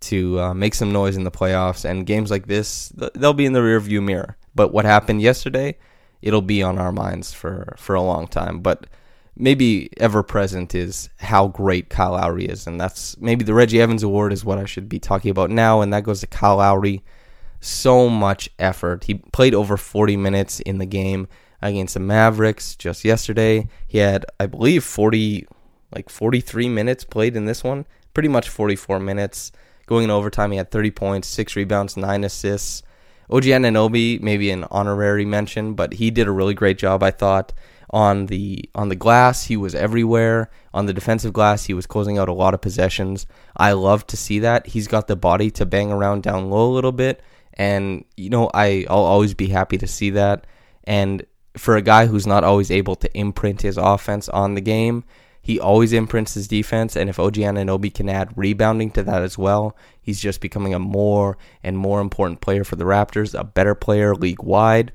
to 0.00 0.40
uh, 0.40 0.54
make 0.54 0.74
some 0.74 0.92
noise 0.92 1.16
in 1.16 1.22
the 1.22 1.30
playoffs. 1.30 1.88
And 1.88 2.04
games 2.04 2.32
like 2.32 2.48
this, 2.48 2.92
they'll 3.14 3.32
be 3.32 3.46
in 3.46 3.52
the 3.52 3.60
rearview 3.60 4.02
mirror. 4.02 4.36
But 4.54 4.72
what 4.72 4.84
happened 4.84 5.22
yesterday, 5.22 5.76
it'll 6.20 6.42
be 6.42 6.62
on 6.62 6.78
our 6.78 6.92
minds 6.92 7.32
for, 7.32 7.74
for 7.78 7.94
a 7.94 8.02
long 8.02 8.26
time. 8.26 8.60
But 8.60 8.86
maybe 9.36 9.90
ever 9.98 10.22
present 10.22 10.74
is 10.74 11.08
how 11.18 11.48
great 11.48 11.88
Kyle 11.88 12.12
Lowry 12.12 12.46
is, 12.46 12.66
and 12.66 12.80
that's 12.80 13.16
maybe 13.18 13.44
the 13.44 13.54
Reggie 13.54 13.80
Evans 13.80 14.02
Award 14.02 14.32
is 14.32 14.44
what 14.44 14.58
I 14.58 14.64
should 14.64 14.88
be 14.88 14.98
talking 14.98 15.30
about 15.30 15.50
now, 15.50 15.80
and 15.80 15.92
that 15.92 16.04
goes 16.04 16.20
to 16.20 16.26
Kyle 16.26 16.56
Lowry. 16.56 17.02
So 17.60 18.08
much 18.08 18.50
effort. 18.58 19.04
He 19.04 19.14
played 19.14 19.54
over 19.54 19.76
40 19.76 20.16
minutes 20.16 20.58
in 20.60 20.78
the 20.78 20.86
game 20.86 21.28
against 21.62 21.94
the 21.94 22.00
Mavericks 22.00 22.74
just 22.74 23.04
yesterday. 23.04 23.68
He 23.86 23.98
had, 23.98 24.26
I 24.40 24.46
believe, 24.46 24.82
40, 24.82 25.46
like 25.94 26.10
43 26.10 26.68
minutes 26.68 27.04
played 27.04 27.36
in 27.36 27.44
this 27.44 27.62
one. 27.62 27.86
Pretty 28.14 28.28
much 28.28 28.48
44 28.48 28.98
minutes. 28.98 29.52
Going 29.86 30.04
in 30.04 30.10
overtime, 30.10 30.50
he 30.50 30.58
had 30.58 30.72
30 30.72 30.90
points, 30.90 31.28
six 31.28 31.54
rebounds, 31.54 31.96
nine 31.96 32.24
assists. 32.24 32.82
OG 33.32 33.44
Anunoby, 33.44 34.20
maybe 34.20 34.50
an 34.50 34.64
honorary 34.70 35.24
mention, 35.24 35.74
but 35.74 35.94
he 35.94 36.10
did 36.10 36.28
a 36.28 36.32
really 36.32 36.54
great 36.54 36.78
job, 36.78 37.02
I 37.02 37.10
thought 37.10 37.52
on 37.92 38.26
the 38.26 38.68
on 38.74 38.88
the 38.88 38.96
glass. 38.96 39.44
He 39.44 39.56
was 39.56 39.74
everywhere. 39.74 40.50
On 40.74 40.86
the 40.86 40.94
defensive 40.94 41.32
glass 41.32 41.64
he 41.64 41.74
was 41.74 41.86
closing 41.86 42.18
out 42.18 42.28
a 42.28 42.32
lot 42.32 42.54
of 42.54 42.62
possessions. 42.62 43.26
I 43.56 43.72
love 43.72 44.06
to 44.08 44.16
see 44.16 44.38
that. 44.38 44.68
He's 44.68 44.88
got 44.88 45.06
the 45.06 45.16
body 45.16 45.50
to 45.52 45.66
bang 45.66 45.92
around 45.92 46.22
down 46.22 46.50
low 46.50 46.70
a 46.70 46.72
little 46.72 46.92
bit 46.92 47.22
and 47.54 48.04
you 48.16 48.30
know 48.30 48.50
I 48.54 48.86
I'll 48.88 49.04
always 49.04 49.34
be 49.34 49.48
happy 49.48 49.76
to 49.78 49.86
see 49.86 50.10
that. 50.10 50.46
And 50.84 51.26
for 51.56 51.76
a 51.76 51.82
guy 51.82 52.06
who's 52.06 52.26
not 52.26 52.44
always 52.44 52.70
able 52.70 52.96
to 52.96 53.16
imprint 53.18 53.60
his 53.60 53.76
offense 53.76 54.28
on 54.30 54.54
the 54.54 54.62
game 54.62 55.04
he 55.42 55.58
always 55.58 55.92
imprints 55.92 56.34
his 56.34 56.48
defense 56.48 56.96
and 56.96 57.10
if 57.10 57.18
OG 57.18 57.34
Anunoby 57.34 57.92
can 57.92 58.08
add 58.08 58.32
rebounding 58.36 58.90
to 58.92 59.02
that 59.02 59.22
as 59.22 59.36
well 59.36 59.76
he's 60.00 60.20
just 60.20 60.40
becoming 60.40 60.72
a 60.72 60.78
more 60.78 61.36
and 61.62 61.76
more 61.76 62.00
important 62.00 62.40
player 62.40 62.64
for 62.64 62.76
the 62.76 62.84
Raptors 62.84 63.38
a 63.38 63.44
better 63.44 63.74
player 63.74 64.14
league 64.14 64.42
wide 64.42 64.92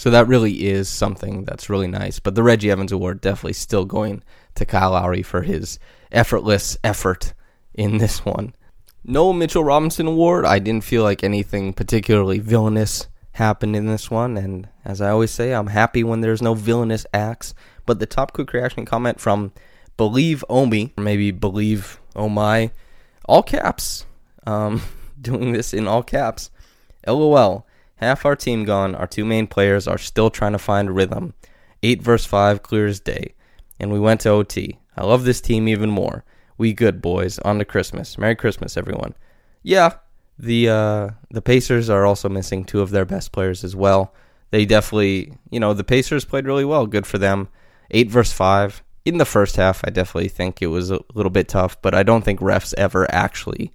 so 0.00 0.08
that 0.08 0.28
really 0.28 0.66
is 0.66 0.88
something 0.88 1.44
that's 1.44 1.68
really 1.68 1.86
nice. 1.86 2.20
But 2.20 2.34
the 2.34 2.42
Reggie 2.42 2.70
Evans 2.70 2.90
Award 2.90 3.20
definitely 3.20 3.52
still 3.52 3.84
going 3.84 4.22
to 4.54 4.64
Kyle 4.64 4.92
Lowry 4.92 5.22
for 5.22 5.42
his 5.42 5.78
effortless 6.10 6.78
effort 6.82 7.34
in 7.74 7.98
this 7.98 8.24
one. 8.24 8.54
No 9.04 9.30
Mitchell 9.34 9.62
Robinson 9.62 10.06
Award. 10.06 10.46
I 10.46 10.58
didn't 10.58 10.84
feel 10.84 11.02
like 11.02 11.22
anything 11.22 11.74
particularly 11.74 12.38
villainous 12.38 13.08
happened 13.32 13.76
in 13.76 13.88
this 13.88 14.10
one. 14.10 14.38
And 14.38 14.70
as 14.86 15.02
I 15.02 15.10
always 15.10 15.32
say, 15.32 15.52
I'm 15.52 15.66
happy 15.66 16.02
when 16.02 16.22
there's 16.22 16.40
no 16.40 16.54
villainous 16.54 17.04
acts. 17.12 17.52
But 17.84 17.98
the 17.98 18.06
top 18.06 18.32
quick 18.32 18.54
reaction 18.54 18.86
comment 18.86 19.20
from 19.20 19.52
Believe 20.00 20.42
Omi, 20.48 20.94
or 20.96 21.04
maybe 21.04 21.30
Believe 21.30 22.00
Oh 22.16 22.30
My, 22.30 22.70
all 23.26 23.42
caps. 23.42 24.06
Um, 24.46 24.80
doing 25.20 25.52
this 25.52 25.74
in 25.74 25.86
all 25.86 26.02
caps. 26.02 26.50
LOL. 27.06 27.66
Half 27.96 28.24
our 28.24 28.34
team 28.34 28.64
gone. 28.64 28.94
Our 28.94 29.06
two 29.06 29.26
main 29.26 29.46
players 29.46 29.86
are 29.86 29.98
still 29.98 30.30
trying 30.30 30.52
to 30.52 30.58
find 30.58 30.96
rhythm. 30.96 31.34
8 31.82 32.00
verse 32.00 32.24
5, 32.24 32.62
clear 32.62 32.86
as 32.86 32.98
day. 32.98 33.34
And 33.78 33.92
we 33.92 34.00
went 34.00 34.22
to 34.22 34.30
OT. 34.30 34.78
I 34.96 35.04
love 35.04 35.24
this 35.24 35.42
team 35.42 35.68
even 35.68 35.90
more. 35.90 36.24
We 36.56 36.72
good, 36.72 37.02
boys. 37.02 37.38
On 37.40 37.58
to 37.58 37.66
Christmas. 37.66 38.16
Merry 38.16 38.36
Christmas, 38.36 38.78
everyone. 38.78 39.14
Yeah, 39.62 39.96
the 40.38 40.70
uh, 40.70 41.10
the 41.30 41.42
Pacers 41.42 41.90
are 41.90 42.06
also 42.06 42.30
missing 42.30 42.64
two 42.64 42.80
of 42.80 42.88
their 42.88 43.04
best 43.04 43.32
players 43.32 43.64
as 43.64 43.76
well. 43.76 44.14
They 44.50 44.64
definitely, 44.64 45.34
you 45.50 45.60
know, 45.60 45.74
the 45.74 45.84
Pacers 45.84 46.24
played 46.24 46.46
really 46.46 46.64
well. 46.64 46.86
Good 46.86 47.06
for 47.06 47.18
them. 47.18 47.48
8 47.90 48.08
verse 48.08 48.32
5. 48.32 48.82
In 49.04 49.18
the 49.18 49.24
first 49.24 49.56
half, 49.56 49.80
I 49.84 49.90
definitely 49.90 50.28
think 50.28 50.60
it 50.60 50.66
was 50.66 50.90
a 50.90 51.00
little 51.14 51.30
bit 51.30 51.48
tough, 51.48 51.80
but 51.80 51.94
I 51.94 52.02
don't 52.02 52.22
think 52.22 52.40
refs 52.40 52.74
ever 52.76 53.10
actually 53.10 53.72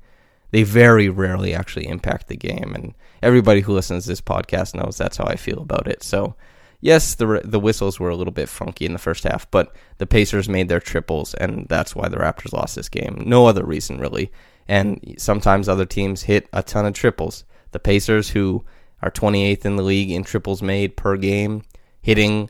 they 0.55 0.63
very 0.63 1.09
rarely 1.09 1.53
actually 1.53 1.85
impact 1.85 2.29
the 2.29 2.37
game. 2.37 2.71
And 2.73 2.93
everybody 3.21 3.59
who 3.59 3.73
listens 3.73 4.03
to 4.03 4.11
this 4.11 4.21
podcast 4.21 4.73
knows 4.73 4.97
that's 4.97 5.17
how 5.17 5.25
I 5.25 5.35
feel 5.35 5.59
about 5.59 5.85
it. 5.85 6.01
So, 6.01 6.35
yes, 6.79 7.15
the 7.15 7.41
the 7.43 7.59
whistles 7.59 7.99
were 7.99 8.07
a 8.09 8.15
little 8.15 8.31
bit 8.31 8.47
funky 8.47 8.85
in 8.85 8.93
the 8.93 8.97
first 8.97 9.25
half, 9.25 9.51
but 9.51 9.75
the 9.97 10.07
Pacers 10.07 10.47
made 10.47 10.69
their 10.69 10.79
triples, 10.79 11.33
and 11.33 11.67
that's 11.67 11.93
why 11.93 12.07
the 12.07 12.15
Raptors 12.15 12.53
lost 12.53 12.77
this 12.77 12.87
game. 12.87 13.21
No 13.25 13.47
other 13.47 13.65
reason 13.65 13.97
really. 13.97 14.31
And 14.65 15.15
sometimes 15.17 15.67
other 15.67 15.85
teams 15.85 16.23
hit 16.23 16.47
a 16.53 16.63
ton 16.63 16.85
of 16.85 16.93
triples. 16.93 17.43
The 17.71 17.79
Pacers, 17.79 18.29
who 18.29 18.63
are 19.01 19.11
28th 19.11 19.65
in 19.65 19.75
the 19.75 19.83
league 19.83 20.09
in 20.09 20.23
triples 20.23 20.61
made 20.61 20.95
per 20.95 21.17
game, 21.17 21.63
hitting 22.01 22.49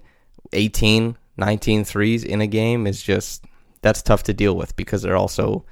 18, 0.53 1.17
19 1.37 1.83
threes 1.83 2.23
in 2.23 2.41
a 2.41 2.47
game 2.47 2.87
is 2.87 3.01
just 3.01 3.45
that's 3.81 4.01
tough 4.01 4.23
to 4.23 4.33
deal 4.33 4.55
with 4.55 4.75
because 4.75 5.01
they're 5.01 5.17
also 5.17 5.65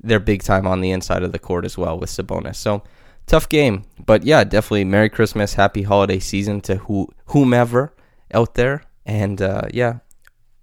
they're 0.00 0.20
big 0.20 0.42
time 0.42 0.66
on 0.66 0.80
the 0.80 0.90
inside 0.90 1.22
of 1.22 1.32
the 1.32 1.38
court 1.38 1.64
as 1.64 1.76
well 1.76 1.98
with 1.98 2.10
Sabonis. 2.10 2.56
So 2.56 2.82
tough 3.26 3.48
game, 3.48 3.84
but 4.04 4.24
yeah, 4.24 4.44
definitely 4.44 4.84
Merry 4.84 5.08
Christmas, 5.08 5.54
Happy 5.54 5.82
Holiday 5.82 6.18
Season 6.18 6.60
to 6.62 6.76
who 6.76 7.08
whomever 7.26 7.94
out 8.32 8.54
there, 8.54 8.84
and 9.04 9.40
uh, 9.40 9.62
yeah, 9.72 9.98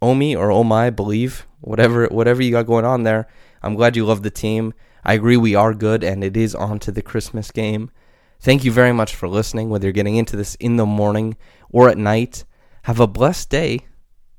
Omi 0.02 0.36
or 0.36 0.64
my, 0.64 0.90
believe 0.90 1.48
whatever 1.62 2.08
whatever 2.08 2.42
you 2.42 2.52
got 2.52 2.68
going 2.68 2.86
on 2.86 3.04
there. 3.04 3.28
I'm 3.62 3.76
glad 3.76 3.96
you 3.96 4.06
love 4.06 4.24
the 4.24 4.30
team. 4.30 4.74
I 5.04 5.14
agree 5.14 5.38
we 5.38 5.56
are 5.56 5.74
good, 5.74 6.04
and 6.04 6.24
it 6.24 6.38
is 6.38 6.56
on 6.56 6.80
to 6.80 6.92
the 6.92 7.02
Christmas 7.02 7.52
game. 7.52 7.92
Thank 8.40 8.64
you 8.66 8.72
very 8.72 8.92
much 8.92 9.16
for 9.16 9.28
listening, 9.28 9.70
whether 9.70 9.86
you're 9.86 9.94
getting 9.94 10.18
into 10.18 10.36
this 10.36 10.56
in 10.56 10.76
the 10.76 10.86
morning 10.86 11.38
or 11.70 11.90
at 11.90 11.98
night. 11.98 12.44
Have 12.84 13.00
a 13.00 13.08
blessed 13.08 13.50
day, 13.50 13.80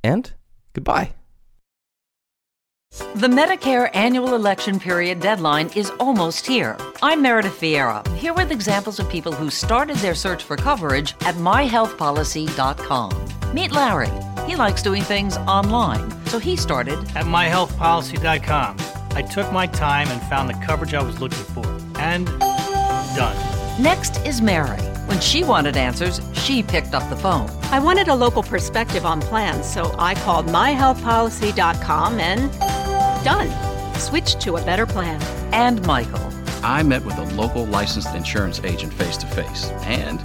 and 0.04 0.32
goodbye. 0.74 1.14
The 3.16 3.26
Medicare 3.26 3.90
annual 3.92 4.34
election 4.34 4.78
period 4.78 5.18
deadline 5.18 5.68
is 5.74 5.90
almost 5.98 6.46
here. 6.46 6.76
I'm 7.02 7.20
Meredith 7.22 7.58
Vieira, 7.60 8.06
here 8.16 8.32
with 8.32 8.52
examples 8.52 9.00
of 9.00 9.08
people 9.08 9.32
who 9.32 9.50
started 9.50 9.96
their 9.96 10.14
search 10.14 10.44
for 10.44 10.56
coverage 10.56 11.14
at 11.22 11.34
myhealthpolicy.com. 11.34 13.12
Meet 13.52 13.72
Larry. 13.72 14.10
He 14.46 14.54
likes 14.54 14.82
doing 14.82 15.02
things 15.02 15.36
online, 15.38 16.08
so 16.26 16.38
he 16.38 16.54
started 16.54 16.98
At 17.16 17.24
myhealthpolicy.com, 17.24 18.76
I 19.16 19.22
took 19.22 19.50
my 19.52 19.66
time 19.66 20.06
and 20.08 20.22
found 20.22 20.48
the 20.48 20.64
coverage 20.64 20.94
I 20.94 21.02
was 21.02 21.20
looking 21.20 21.38
for. 21.38 21.66
And 21.98 22.26
done. 23.16 23.82
Next 23.82 24.18
is 24.24 24.40
Mary. 24.40 24.93
When 25.14 25.22
she 25.22 25.44
wanted 25.44 25.76
answers, 25.76 26.20
she 26.32 26.60
picked 26.60 26.92
up 26.92 27.08
the 27.08 27.14
phone. 27.14 27.48
I 27.70 27.78
wanted 27.78 28.08
a 28.08 28.14
local 28.16 28.42
perspective 28.42 29.06
on 29.06 29.20
plans, 29.20 29.64
so 29.64 29.94
I 29.96 30.16
called 30.16 30.46
myhealthpolicy.com 30.46 32.18
and 32.18 32.50
done. 33.24 33.94
Switched 33.96 34.40
to 34.40 34.56
a 34.56 34.64
better 34.64 34.86
plan. 34.86 35.22
And 35.52 35.86
Michael. 35.86 36.32
I 36.64 36.82
met 36.82 37.04
with 37.04 37.16
a 37.18 37.32
local 37.36 37.64
licensed 37.64 38.12
insurance 38.12 38.58
agent 38.64 38.92
face 38.92 39.16
to 39.18 39.26
face 39.28 39.66
and 39.84 40.18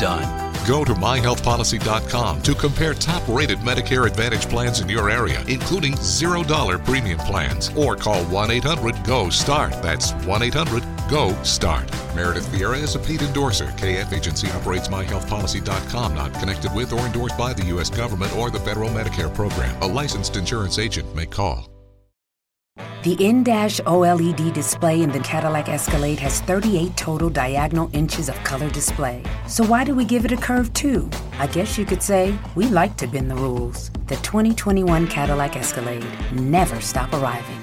done. 0.00 0.46
Go 0.66 0.82
to 0.82 0.94
myhealthpolicy.com 0.94 2.40
to 2.40 2.54
compare 2.54 2.94
top 2.94 3.22
rated 3.28 3.58
Medicare 3.58 4.06
Advantage 4.06 4.48
plans 4.48 4.80
in 4.80 4.88
your 4.88 5.10
area, 5.10 5.44
including 5.46 5.92
$0 5.92 6.84
premium 6.86 7.18
plans, 7.18 7.70
or 7.76 7.96
call 7.96 8.24
1 8.24 8.50
800 8.50 9.04
GO 9.04 9.28
START. 9.28 9.72
That's 9.82 10.12
1 10.24 10.42
800 10.42 10.95
GO 11.08 11.40
START. 11.42 11.90
Meredith 12.14 12.48
Vieira 12.48 12.82
is 12.82 12.96
a 12.96 12.98
paid 12.98 13.22
endorser. 13.22 13.66
KF 13.66 14.12
Agency 14.12 14.50
operates 14.50 14.88
myhealthpolicy.com, 14.88 16.14
not 16.14 16.34
connected 16.34 16.74
with 16.74 16.92
or 16.92 17.00
endorsed 17.00 17.38
by 17.38 17.52
the 17.52 17.64
U.S. 17.66 17.90
government 17.90 18.34
or 18.34 18.50
the 18.50 18.60
federal 18.60 18.88
Medicare 18.90 19.32
program. 19.32 19.80
A 19.82 19.86
licensed 19.86 20.36
insurance 20.36 20.78
agent 20.78 21.14
may 21.14 21.26
call. 21.26 21.70
The 23.04 23.14
in-dash 23.24 23.80
OLED 23.82 24.52
display 24.52 25.02
in 25.02 25.12
the 25.12 25.20
Cadillac 25.20 25.68
Escalade 25.68 26.18
has 26.18 26.40
38 26.40 26.96
total 26.96 27.30
diagonal 27.30 27.88
inches 27.92 28.28
of 28.28 28.34
color 28.42 28.68
display. 28.70 29.22
So 29.46 29.64
why 29.64 29.84
do 29.84 29.94
we 29.94 30.04
give 30.04 30.24
it 30.24 30.32
a 30.32 30.36
curve 30.36 30.72
too? 30.72 31.08
I 31.38 31.46
guess 31.46 31.78
you 31.78 31.86
could 31.86 32.02
say 32.02 32.36
we 32.56 32.66
like 32.66 32.96
to 32.96 33.06
bend 33.06 33.30
the 33.30 33.36
rules. 33.36 33.90
The 34.08 34.16
2021 34.16 35.06
Cadillac 35.06 35.56
Escalade 35.56 36.04
never 36.32 36.80
stop 36.80 37.12
arriving. 37.12 37.62